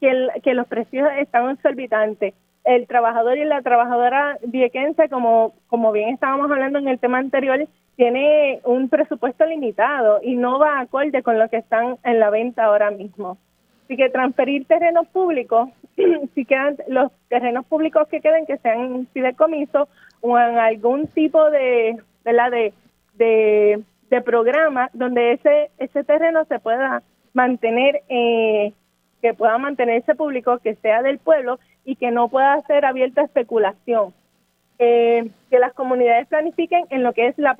[0.00, 2.34] que, que los precios están exorbitantes.
[2.64, 7.66] El trabajador y la trabajadora viequense, como, como bien estábamos hablando en el tema anterior,
[7.96, 12.64] tiene un presupuesto limitado y no va acorde con lo que están en la venta
[12.64, 13.38] ahora mismo.
[13.84, 15.68] Así que transferir terrenos públicos,
[16.34, 19.88] si quedan los terrenos públicos que queden, que sean en fideicomiso
[20.20, 22.50] o en algún tipo de, ¿verdad?
[22.50, 22.72] de,
[23.14, 27.02] de, de programa donde ese, ese terreno se pueda
[27.34, 28.72] mantener, eh,
[29.20, 33.24] que pueda mantenerse público, que sea del pueblo y que no pueda ser abierta a
[33.24, 34.14] especulación
[34.78, 37.56] eh, que las comunidades planifiquen en lo que es la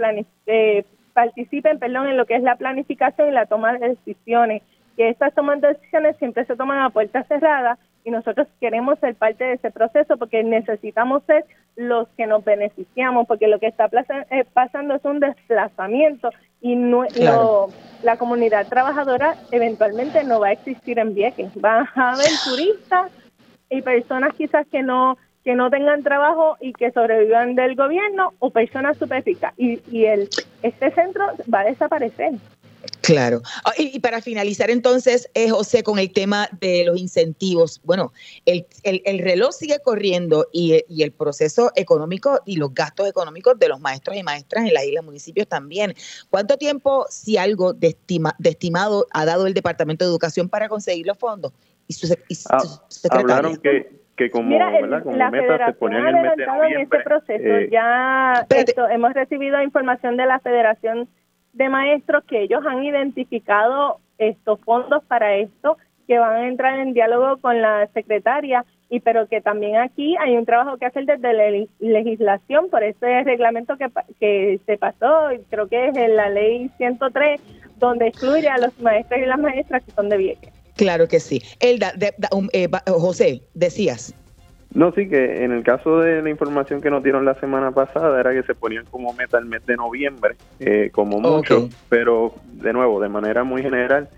[0.46, 4.62] eh, participen, perdón, en lo que es la planificación y la toma de decisiones.
[4.96, 9.14] Que estas tomas de decisiones siempre se toman a puerta cerrada y nosotros queremos ser
[9.14, 11.44] parte de ese proceso porque necesitamos ser
[11.74, 13.88] los que nos beneficiamos, porque lo que está
[14.30, 17.68] eh, pasando es un desplazamiento y no, lo,
[18.02, 21.50] la comunidad trabajadora eventualmente no va a existir en Vieques.
[21.60, 23.10] Van a haber turistas
[23.70, 28.50] y personas quizás que no que no tengan trabajo y que sobrevivan del gobierno o
[28.50, 29.22] personas súper
[29.56, 30.28] Y, y el,
[30.62, 32.32] este centro va a desaparecer.
[33.00, 33.42] Claro.
[33.64, 37.80] Ah, y, para finalizar entonces, eh, José, con el tema de los incentivos.
[37.84, 38.12] Bueno,
[38.46, 43.68] el, el, reloj sigue corriendo y, y, el proceso económico y los gastos económicos de
[43.68, 45.94] los maestros y maestras en las islas municipios también.
[46.30, 50.68] ¿Cuánto tiempo, si algo, de, estima, de estimado ha dado el Departamento de Educación para
[50.68, 51.52] conseguir los fondos?
[51.86, 52.14] Y su,
[52.50, 52.62] ah,
[53.10, 54.70] Hablaron que que como, Mira,
[55.02, 57.44] como la meta se el mes de en este proceso.
[57.44, 61.08] Eh, ya esto, hemos recibido información de la Federación
[61.52, 66.94] de Maestros que ellos han identificado estos fondos para esto, que van a entrar en
[66.94, 71.32] diálogo con la secretaria y pero que también aquí hay un trabajo que hacer desde
[71.32, 73.90] la legislación por ese reglamento que,
[74.20, 77.40] que se pasó, creo que es en la ley 103,
[77.78, 80.53] donde excluye a los maestros y las maestras que son de Vieques.
[80.76, 81.42] Claro que sí.
[81.60, 81.92] Elda,
[82.32, 84.14] um, eh, José, decías.
[84.72, 88.18] No, sí, que en el caso de la información que nos dieron la semana pasada
[88.18, 92.72] era que se ponían como meta el mes de noviembre, eh, como mucho, pero de
[92.72, 94.08] nuevo, de manera muy general,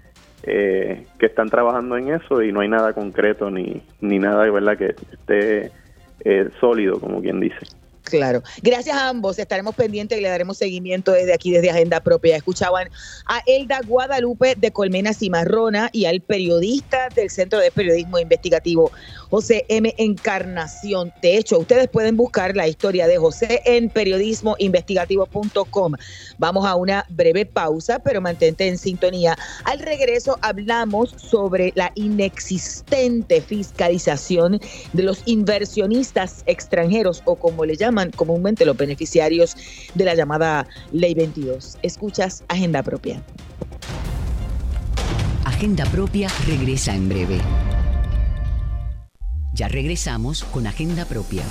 [0.45, 4.79] eh, que están trabajando en eso y no hay nada concreto ni, ni nada ¿verdad?
[4.79, 5.73] que esté
[6.59, 7.67] sólido, como quien dice.
[8.11, 8.43] Claro.
[8.63, 9.39] Gracias a ambos.
[9.39, 12.37] Estaremos pendientes y le daremos seguimiento desde aquí, desde Agenda Propia.
[12.37, 12.89] Escuchaban
[13.27, 18.93] a Elda Guadalupe de Colmena Cimarrona y al periodista del Centro de Periodismo Investigativo,
[19.29, 19.93] José M.
[19.99, 21.13] Encarnación.
[21.21, 25.95] De hecho, ustedes pueden buscar la historia de José en periodismoinvestigativo.com.
[26.39, 29.37] Vamos a una breve pausa, pero mantente en sintonía.
[29.65, 34.61] Al regreso hablamos sobre la inexistente fiscalización
[34.93, 39.57] de los inversionistas extranjeros o como le llaman comúnmente los beneficiarios
[39.95, 41.79] de la llamada Ley 22.
[41.83, 43.23] Escuchas Agenda Propia.
[45.45, 47.41] Agenda Propia regresa en breve.
[49.55, 51.43] Ya regresamos con Agenda Propia.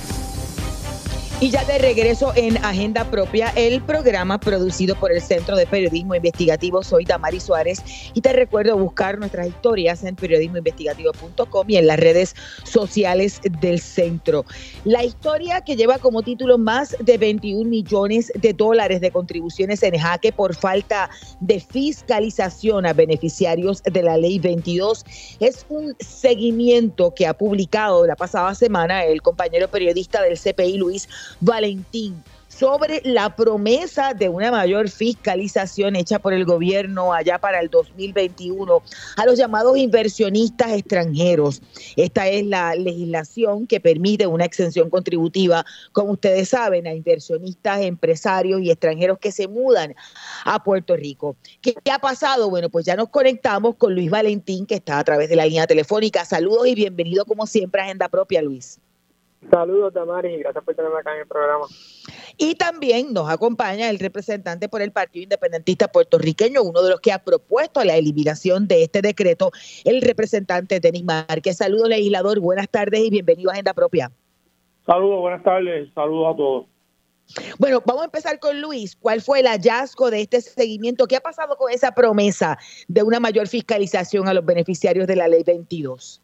[1.42, 6.16] Y ya de regreso en Agenda Propia, el programa producido por el Centro de Periodismo
[6.16, 6.82] Investigativo.
[6.82, 7.82] Soy Damari Suárez
[8.14, 14.46] y te recuerdo buscar nuestras historias en periodismoinvestigativo.com y en las redes sociales del centro.
[14.86, 19.98] La historia que lleva como título más de 21 millones de dólares de contribuciones en
[19.98, 21.10] jaque por falta
[21.42, 25.04] de fiscalización a beneficiarios de la Ley 22
[25.42, 31.10] es un seguimiento que ha publicado la pasada semana el compañero periodista del CPI, Luis
[31.40, 32.24] Valentín
[32.58, 38.82] sobre la promesa de una mayor fiscalización hecha por el gobierno allá para el 2021
[39.18, 41.62] a los llamados inversionistas extranjeros.
[41.98, 48.62] Esta es la legislación que permite una exención contributiva, como ustedes saben, a inversionistas, empresarios
[48.62, 49.94] y extranjeros que se mudan
[50.46, 51.36] a Puerto Rico.
[51.62, 52.50] ¿Qué, ha pasado?
[52.50, 55.68] Bueno, pues ya nos conectamos con Luis Valentín, que está a través de la línea
[55.68, 56.24] telefónica.
[56.24, 58.80] Saludos y bienvenido como siempre a Agenda Propia, Luis.
[59.50, 61.66] Saludos, Damaris, y gracias por tenerme acá en el programa.
[62.38, 67.12] Y también nos acompaña el representante por el Partido Independentista Puertorriqueño, uno de los que
[67.12, 69.52] ha propuesto la eliminación de este decreto,
[69.84, 71.58] el representante Denis Márquez.
[71.58, 74.12] Saludos, legislador, buenas tardes y bienvenido a Agenda Propia.
[74.86, 76.66] Saludos, buenas tardes, saludos a todos.
[77.58, 78.96] Bueno, vamos a empezar con Luis.
[78.96, 81.08] ¿Cuál fue el hallazgo de este seguimiento?
[81.08, 85.28] ¿Qué ha pasado con esa promesa de una mayor fiscalización a los beneficiarios de la
[85.28, 86.22] Ley 22?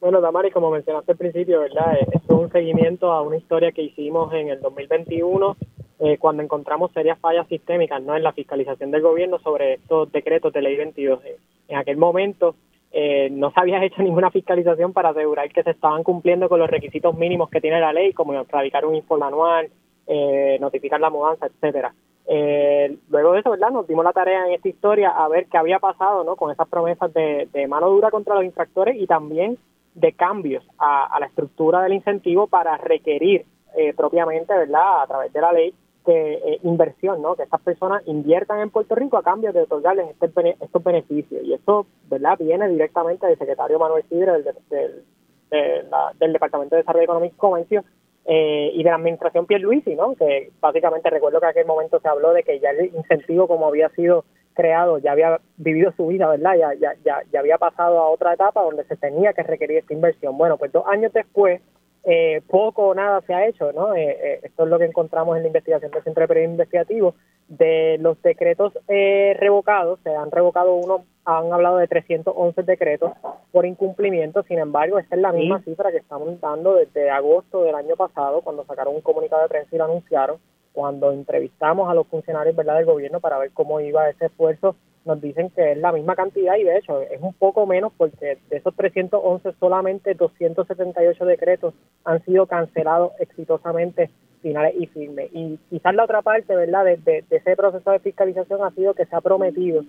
[0.00, 1.96] Bueno, Damari, como mencionaste al principio, ¿verdad?
[1.96, 5.56] Eh, esto es un seguimiento a una historia que hicimos en el 2021
[5.98, 8.14] eh, cuando encontramos serias fallas sistémicas ¿no?
[8.16, 11.20] en la fiscalización del gobierno sobre estos decretos de ley 22.
[11.66, 12.54] En aquel momento
[12.92, 16.70] eh, no se había hecho ninguna fiscalización para asegurar que se estaban cumpliendo con los
[16.70, 19.68] requisitos mínimos que tiene la ley, como radicar un informe anual,
[20.06, 21.92] eh, notificar la mudanza, etcétera.
[22.30, 23.70] Eh, luego de eso, ¿verdad?
[23.70, 26.36] Nos dimos la tarea en esta historia a ver qué había pasado, ¿no?
[26.36, 29.58] Con esas promesas de, de mano dura contra los infractores y también
[29.98, 33.44] de cambios a, la estructura del incentivo para requerir
[33.76, 35.74] eh, propiamente, ¿verdad?, a través de la ley,
[36.06, 37.36] de eh, inversión, ¿no?
[37.36, 41.42] Que estas personas inviertan en Puerto Rico a cambio de otorgarles este, estos beneficios.
[41.44, 45.04] Y eso, ¿verdad?, viene directamente del secretario Manuel Sidre del,
[45.50, 47.84] del, Departamento de Desarrollo Económico y Comercio
[48.24, 50.14] eh, y de la administración Pierluisi, ¿no?
[50.14, 53.66] Que básicamente recuerdo que en aquel momento se habló de que ya el incentivo, como
[53.66, 54.24] había sido
[54.58, 56.56] creado, ya había vivido su vida, ¿verdad?
[56.58, 59.94] Ya, ya, ya, ya había pasado a otra etapa donde se tenía que requerir esta
[59.94, 60.36] inversión.
[60.36, 61.60] Bueno, pues dos años después,
[62.02, 63.94] eh, poco o nada se ha hecho, ¿no?
[63.94, 67.14] Eh, eh, esto es lo que encontramos en la investigación del Centro de Periodismo Investigativo.
[67.46, 73.12] De los decretos revocados, se han revocado uno, han hablado de 311 decretos
[73.52, 77.76] por incumplimiento, sin embargo, esta es la misma cifra que estamos dando desde agosto del
[77.76, 80.38] año pasado, cuando sacaron un comunicado de prensa y lo anunciaron,
[80.72, 82.76] cuando entrevistamos a los funcionarios ¿verdad?
[82.76, 84.76] del gobierno para ver cómo iba ese esfuerzo
[85.08, 88.38] nos dicen que es la misma cantidad y de hecho es un poco menos porque
[88.50, 94.10] de esos 311 solamente 278 decretos han sido cancelados exitosamente
[94.42, 95.30] finales y firmes.
[95.32, 99.16] Y quizás la otra parte, ¿verdad?, de, ese proceso de fiscalización ha sido que se
[99.16, 99.82] ha prometido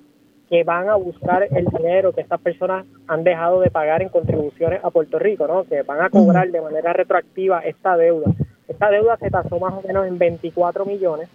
[0.49, 4.83] que van a buscar el dinero que estas personas han dejado de pagar en contribuciones
[4.83, 5.63] a Puerto Rico, ¿no?
[5.65, 8.31] Que van a cobrar de manera retroactiva esta deuda.
[8.69, 11.27] Esta deuda se tasó más o menos en 24 millones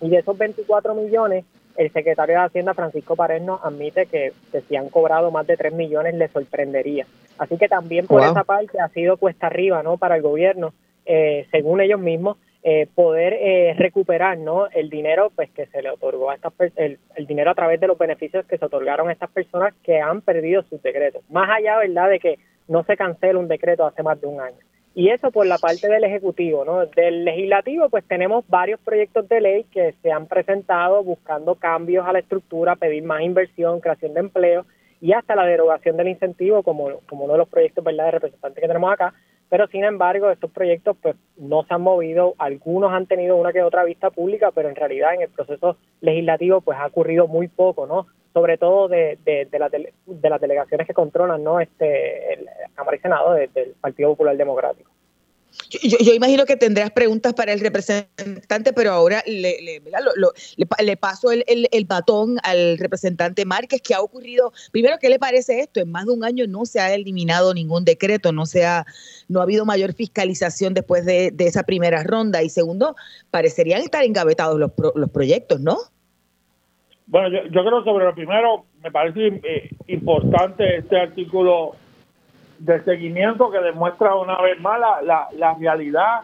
[0.00, 1.44] y de esos 24 millones
[1.76, 4.32] el secretario de Hacienda, Francisco Pared, nos admite que,
[4.68, 7.06] si han cobrado más de 3 millones le sorprendería.
[7.38, 9.96] Así que también por esa parte ha sido cuesta arriba ¿no?
[9.96, 10.74] para el gobierno,
[11.06, 14.68] eh, según ellos mismos, eh, poder eh, recuperar ¿no?
[14.68, 17.88] el dinero pues que se le otorgó a estas el, el dinero a través de
[17.88, 21.22] los beneficios que se otorgaron a estas personas que han perdido sus decretos.
[21.30, 24.58] Más allá, ¿verdad?, de que no se cancela un decreto hace más de un año.
[24.94, 26.84] Y eso por la parte del Ejecutivo, ¿no?
[26.84, 32.12] Del Legislativo, pues tenemos varios proyectos de ley que se han presentado buscando cambios a
[32.12, 34.66] la estructura, pedir más inversión, creación de empleo
[35.00, 38.60] y hasta la derogación del incentivo como, como uno de los proyectos, ¿verdad?, de representantes
[38.60, 39.14] que tenemos acá.
[39.48, 43.62] Pero sin embargo, estos proyectos pues no se han movido, algunos han tenido una que
[43.62, 47.86] otra vista pública, pero en realidad en el proceso legislativo pues ha ocurrido muy poco,
[47.86, 48.06] ¿no?
[48.32, 53.00] Sobre todo de, de, de, de las delegaciones que controlan no este el Cámara y
[53.00, 54.90] Senado del Partido Popular Democrático.
[55.70, 59.82] Yo, yo, imagino que tendrás preguntas para el representante, pero ahora le, le,
[60.82, 63.82] le, paso el, el, el, batón al representante Márquez.
[63.82, 64.52] ¿Qué ha ocurrido?
[64.70, 65.80] Primero, ¿qué le parece esto?
[65.80, 68.86] En más de un año no se ha eliminado ningún decreto, no, se ha,
[69.28, 72.42] no ha habido mayor fiscalización después de, de esa primera ronda.
[72.42, 72.96] Y segundo,
[73.30, 75.78] parecerían estar engavetados los, los proyectos, ¿no?
[77.06, 81.72] Bueno, yo, yo creo sobre lo primero, me parece eh, importante este artículo
[82.58, 86.20] de seguimiento que demuestra una vez más la, la, realidad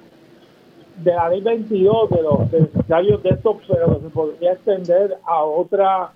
[0.96, 6.10] de la ley 22 de los beneficiarios de estos, pero se podría extender a otras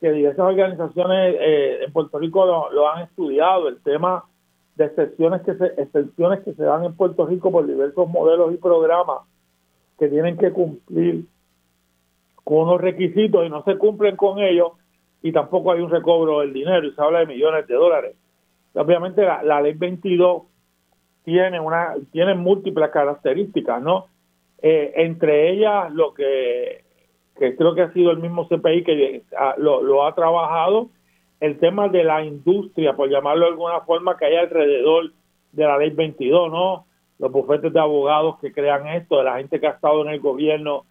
[0.00, 4.24] que diversas organizaciones eh, en Puerto Rico lo, han estudiado, el tema
[4.76, 8.58] de excepciones que se, excepciones que se dan en Puerto Rico por diversos modelos y
[8.58, 9.20] programas
[9.98, 11.24] que tienen que cumplir
[12.44, 14.72] con unos requisitos y no se cumplen con ellos
[15.22, 18.16] y tampoco hay un recobro del dinero y se habla de millones de dólares.
[18.74, 20.42] Obviamente la, ley 22
[21.24, 24.06] tiene una tiene múltiples características, ¿no?
[24.60, 26.84] Eh, entre ellas lo que,
[27.34, 29.22] creo que ha sido el mismo CPI que
[29.56, 30.90] lo, lo ha trabajado,
[31.40, 35.12] el tema de la industria, por llamarlo de alguna forma, que hay alrededor
[35.52, 36.86] de la ley 22, ¿no?
[37.18, 40.20] Los bufetes de abogados que crean esto, de la gente que ha estado en el
[40.20, 40.84] gobierno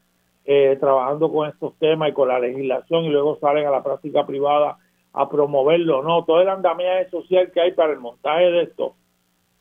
[0.45, 4.25] eh, trabajando con estos temas y con la legislación y luego salen a la práctica
[4.25, 4.77] privada
[5.13, 8.95] a promoverlo, no, todo el andamiaje social que hay para el montaje de esto.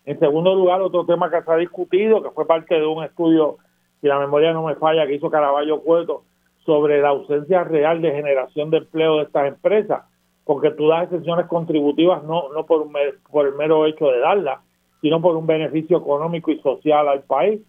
[0.05, 3.59] En segundo lugar, otro tema que se ha discutido, que fue parte de un estudio,
[4.01, 6.25] si la memoria no me falla, que hizo Caraballo Cueto,
[6.65, 10.05] sobre la ausencia real de generación de empleo de estas empresas,
[10.45, 12.93] porque tú das exenciones contributivas no, no por, un,
[13.31, 14.61] por el mero hecho de darlas,
[15.01, 17.61] sino por un beneficio económico y social al país.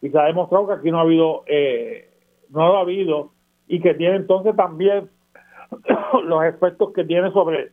[0.00, 2.11] Y se ha demostrado que aquí no ha habido eh,
[2.52, 3.32] no lo ha habido
[3.66, 5.08] y que tiene entonces también
[6.24, 7.70] los efectos que tiene sobre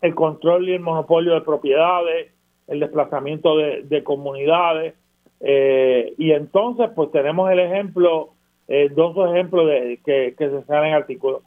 [0.00, 2.32] el control y el monopolio de propiedades,
[2.68, 4.94] el desplazamiento de, comunidades,
[5.40, 8.30] eh, y entonces pues tenemos el ejemplo,
[8.68, 11.42] eh, dos ejemplos de que, que se salen en el artículo.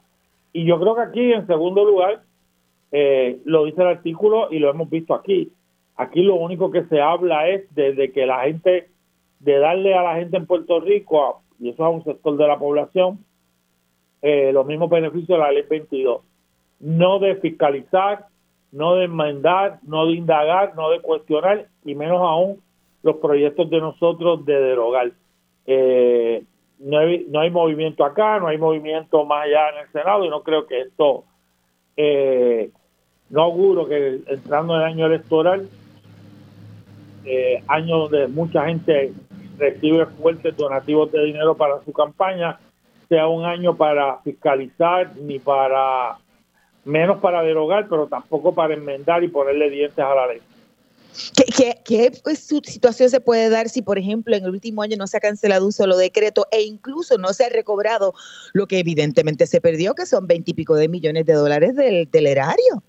[0.52, 2.22] Y yo creo que aquí, en segundo lugar,
[2.92, 5.50] eh, lo dice el artículo y lo hemos visto aquí.
[5.96, 8.88] Aquí lo único que se habla es de, que la gente,
[9.40, 12.58] de darle a la gente en Puerto Rico y eso es un sector de la
[12.58, 13.24] población,
[14.20, 16.20] eh, los mismos beneficios de la ley 22.
[16.80, 18.26] No de fiscalizar,
[18.72, 22.60] no de enmendar, no de indagar, no de cuestionar, y menos aún
[23.04, 25.12] los proyectos de nosotros de derogar.
[25.66, 26.42] Eh,
[26.80, 30.30] no, hay, no hay movimiento acá, no hay movimiento más allá en el Senado, y
[30.30, 31.22] no creo que esto,
[31.96, 32.70] eh,
[33.30, 35.68] no auguro que entrando en el año electoral,
[37.68, 39.12] año donde mucha gente
[39.58, 42.58] recibe fuertes donativos de dinero para su campaña,
[43.08, 46.18] sea un año para fiscalizar ni para
[46.84, 50.40] menos para derogar, pero tampoco para enmendar y ponerle dientes a la ley.
[51.56, 55.18] ¿Qué, qué, situación se puede dar si, por ejemplo, en el último año no se
[55.18, 58.14] ha cancelado un solo decreto e incluso no se ha recobrado
[58.54, 62.82] lo que evidentemente se perdió, que son veintipico de millones de dólares del, del erario?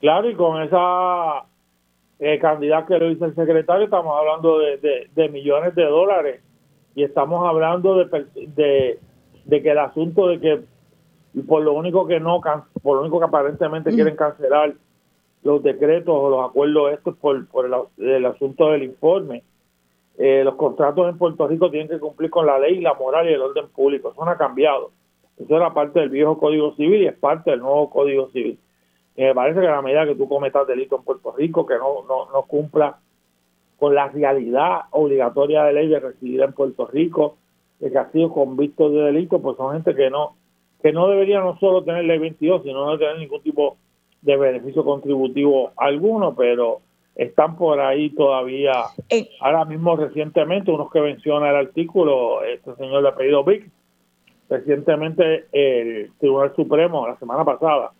[0.00, 1.44] Claro, y con esa
[2.20, 6.40] eh, cantidad que lo dice el secretario, estamos hablando de, millones de dólares.
[6.94, 8.98] Y estamos hablando de, de,
[9.44, 10.60] de, que el asunto de que
[11.46, 12.40] por lo único que no
[12.82, 14.74] por lo único que aparentemente quieren cancelar
[15.44, 17.66] los decretos o los acuerdos estos por, por
[17.98, 19.44] el, asunto del informe
[20.16, 23.34] eh, los contratos en Puerto Rico tienen que cumplir con la ley la moral y
[23.34, 24.10] el orden público.
[24.10, 24.90] Eso no ha cambiado.
[25.38, 28.58] Eso era parte del viejo Código Civil y es parte del nuevo Código Civil.
[29.18, 31.74] Y me parece que a la medida que tú cometas delito en Puerto Rico, que
[31.74, 33.00] no, no, no cumpla
[33.76, 37.36] con la realidad obligatoria de ley de residir en Puerto Rico,
[37.80, 40.36] de que ha sido convicto de delito, pues son gente que no
[40.80, 43.76] que no debería no solo tener ley 22, sino no tener ningún tipo
[44.22, 46.78] de beneficio contributivo alguno, pero
[47.16, 48.84] están por ahí todavía.
[49.08, 49.28] Eh.
[49.40, 53.68] Ahora mismo, recientemente, unos que menciona el artículo, este señor de apellido Vic,
[54.48, 57.90] recientemente el Tribunal Supremo, la semana pasada,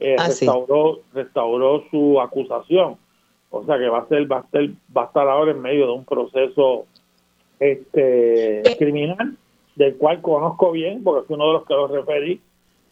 [0.00, 2.96] eh, ah, restauró, restauró su acusación.
[3.50, 5.86] O sea que va a ser, va a ser, va a estar ahora en medio
[5.86, 6.86] de un proceso
[7.60, 8.76] este eh.
[8.78, 9.36] criminal
[9.76, 12.40] del cual conozco bien, porque es uno de los que lo referí,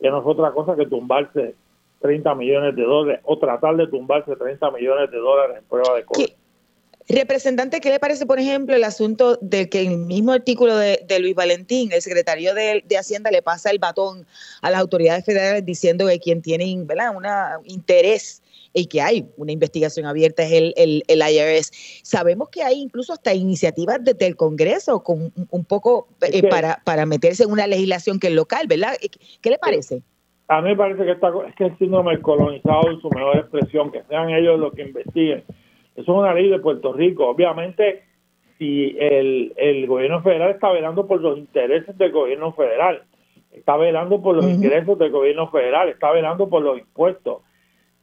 [0.01, 1.55] que no es otra cosa que tumbarse
[2.01, 6.05] 30 millones de dólares o tratar de tumbarse 30 millones de dólares en prueba de
[6.05, 6.27] cobro.
[7.09, 11.05] Representante, ¿qué le parece, por ejemplo, el asunto de que en el mismo artículo de,
[11.21, 14.27] Luis Valentín, el secretario de, Hacienda le pasa el batón
[14.63, 17.11] a las autoridades federales diciendo que quien tiene ¿verdad?
[17.17, 17.25] un
[17.67, 18.43] interés
[18.73, 21.73] y que hay una investigación abierta es el, el, el, IRS.
[22.05, 27.07] Sabemos que hay incluso hasta iniciativas desde el Congreso con un poco eh, para, para
[27.07, 28.95] meterse en una legislación que es local, ¿verdad?
[29.41, 30.03] ¿Qué le parece?
[30.49, 33.91] A mí me parece que, esta, es que el síndrome colonizado en su mejor expresión,
[33.93, 35.45] que sean ellos los que investiguen.
[35.97, 37.29] Eso es una ley de Puerto Rico.
[37.29, 38.05] Obviamente,
[38.59, 43.03] si el, el gobierno federal está velando por los intereses del gobierno federal,
[43.53, 47.43] está velando por los ingresos del gobierno federal, está velando por los impuestos.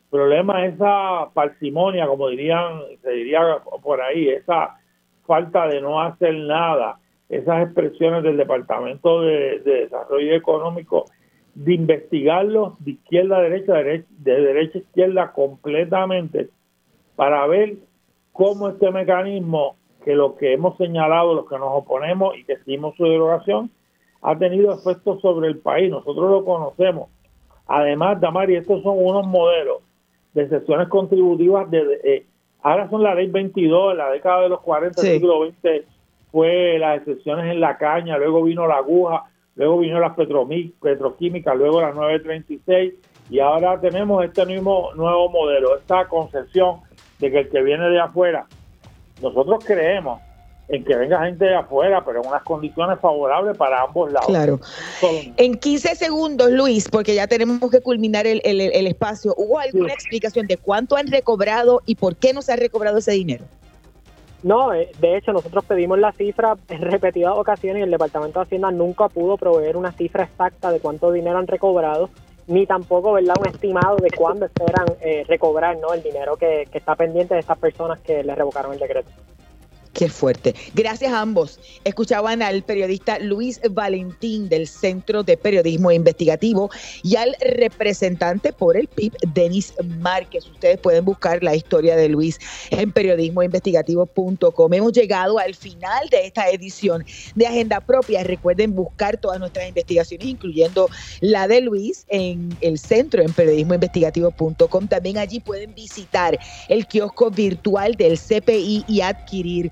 [0.06, 3.42] El problema es esa parsimonia, como dirían, se diría
[3.82, 4.78] por ahí, esa
[5.26, 11.06] falta de no hacer nada, esas expresiones del Departamento de Desarrollo Económico
[11.56, 14.06] de investigarlo de izquierda a derecha, de
[14.42, 16.50] derecha a izquierda completamente,
[17.18, 17.76] para ver
[18.32, 22.96] cómo este mecanismo, que lo que hemos señalado, los que nos oponemos y que seguimos
[22.96, 23.70] su derogación,
[24.22, 25.92] ha tenido efectos sobre el país.
[25.92, 27.10] Nosotros lo conocemos.
[27.68, 29.80] Además, Damari, estos son unos modelos
[30.34, 31.70] de sesiones contributivas.
[31.70, 32.26] De, eh,
[32.62, 35.86] ahora son la ley 22, en la década de los 40 del siglo XX
[36.32, 39.24] fue las excepciones en la caña, luego vino la aguja,
[39.56, 42.94] luego vino la petroquímica, luego la 936
[43.30, 46.87] y ahora tenemos este mismo nuevo modelo, esta concepción
[47.20, 48.46] de que el que viene de afuera,
[49.22, 50.22] nosotros creemos
[50.70, 54.28] en que venga gente de afuera, pero en unas condiciones favorables para ambos lados.
[54.28, 54.60] Claro.
[55.38, 60.46] En 15 segundos, Luis, porque ya tenemos que culminar el, el espacio, ¿hubo alguna explicación
[60.46, 63.46] de cuánto han recobrado y por qué no se ha recobrado ese dinero?
[64.44, 68.44] No, eh, de hecho nosotros pedimos la cifra en repetidas ocasiones y el Departamento de
[68.44, 72.10] Hacienda nunca pudo proveer una cifra exacta de cuánto dinero han recobrado,
[72.48, 73.36] ni tampoco ¿verdad?
[73.40, 75.94] un estimado de cuándo esperan eh, recobrar ¿no?
[75.94, 79.10] el dinero que, que está pendiente de estas personas que le revocaron el decreto.
[79.98, 80.54] Qué fuerte.
[80.76, 81.60] Gracias a ambos.
[81.84, 86.70] Escuchaban al periodista Luis Valentín del Centro de Periodismo Investigativo
[87.02, 90.46] y al representante por el PIB, Denis Márquez.
[90.46, 92.38] Ustedes pueden buscar la historia de Luis
[92.70, 94.74] en periodismoinvestigativo.com.
[94.74, 98.24] Hemos llegado al final de esta edición de Agenda Propia.
[98.24, 100.92] Recuerden buscar todas nuestras investigaciones, incluyendo
[101.22, 104.88] la de Luis, en el centro en periodismoinvestigativo.com.
[104.88, 106.38] También allí pueden visitar
[106.70, 109.72] el kiosco virtual del CPI y adquirir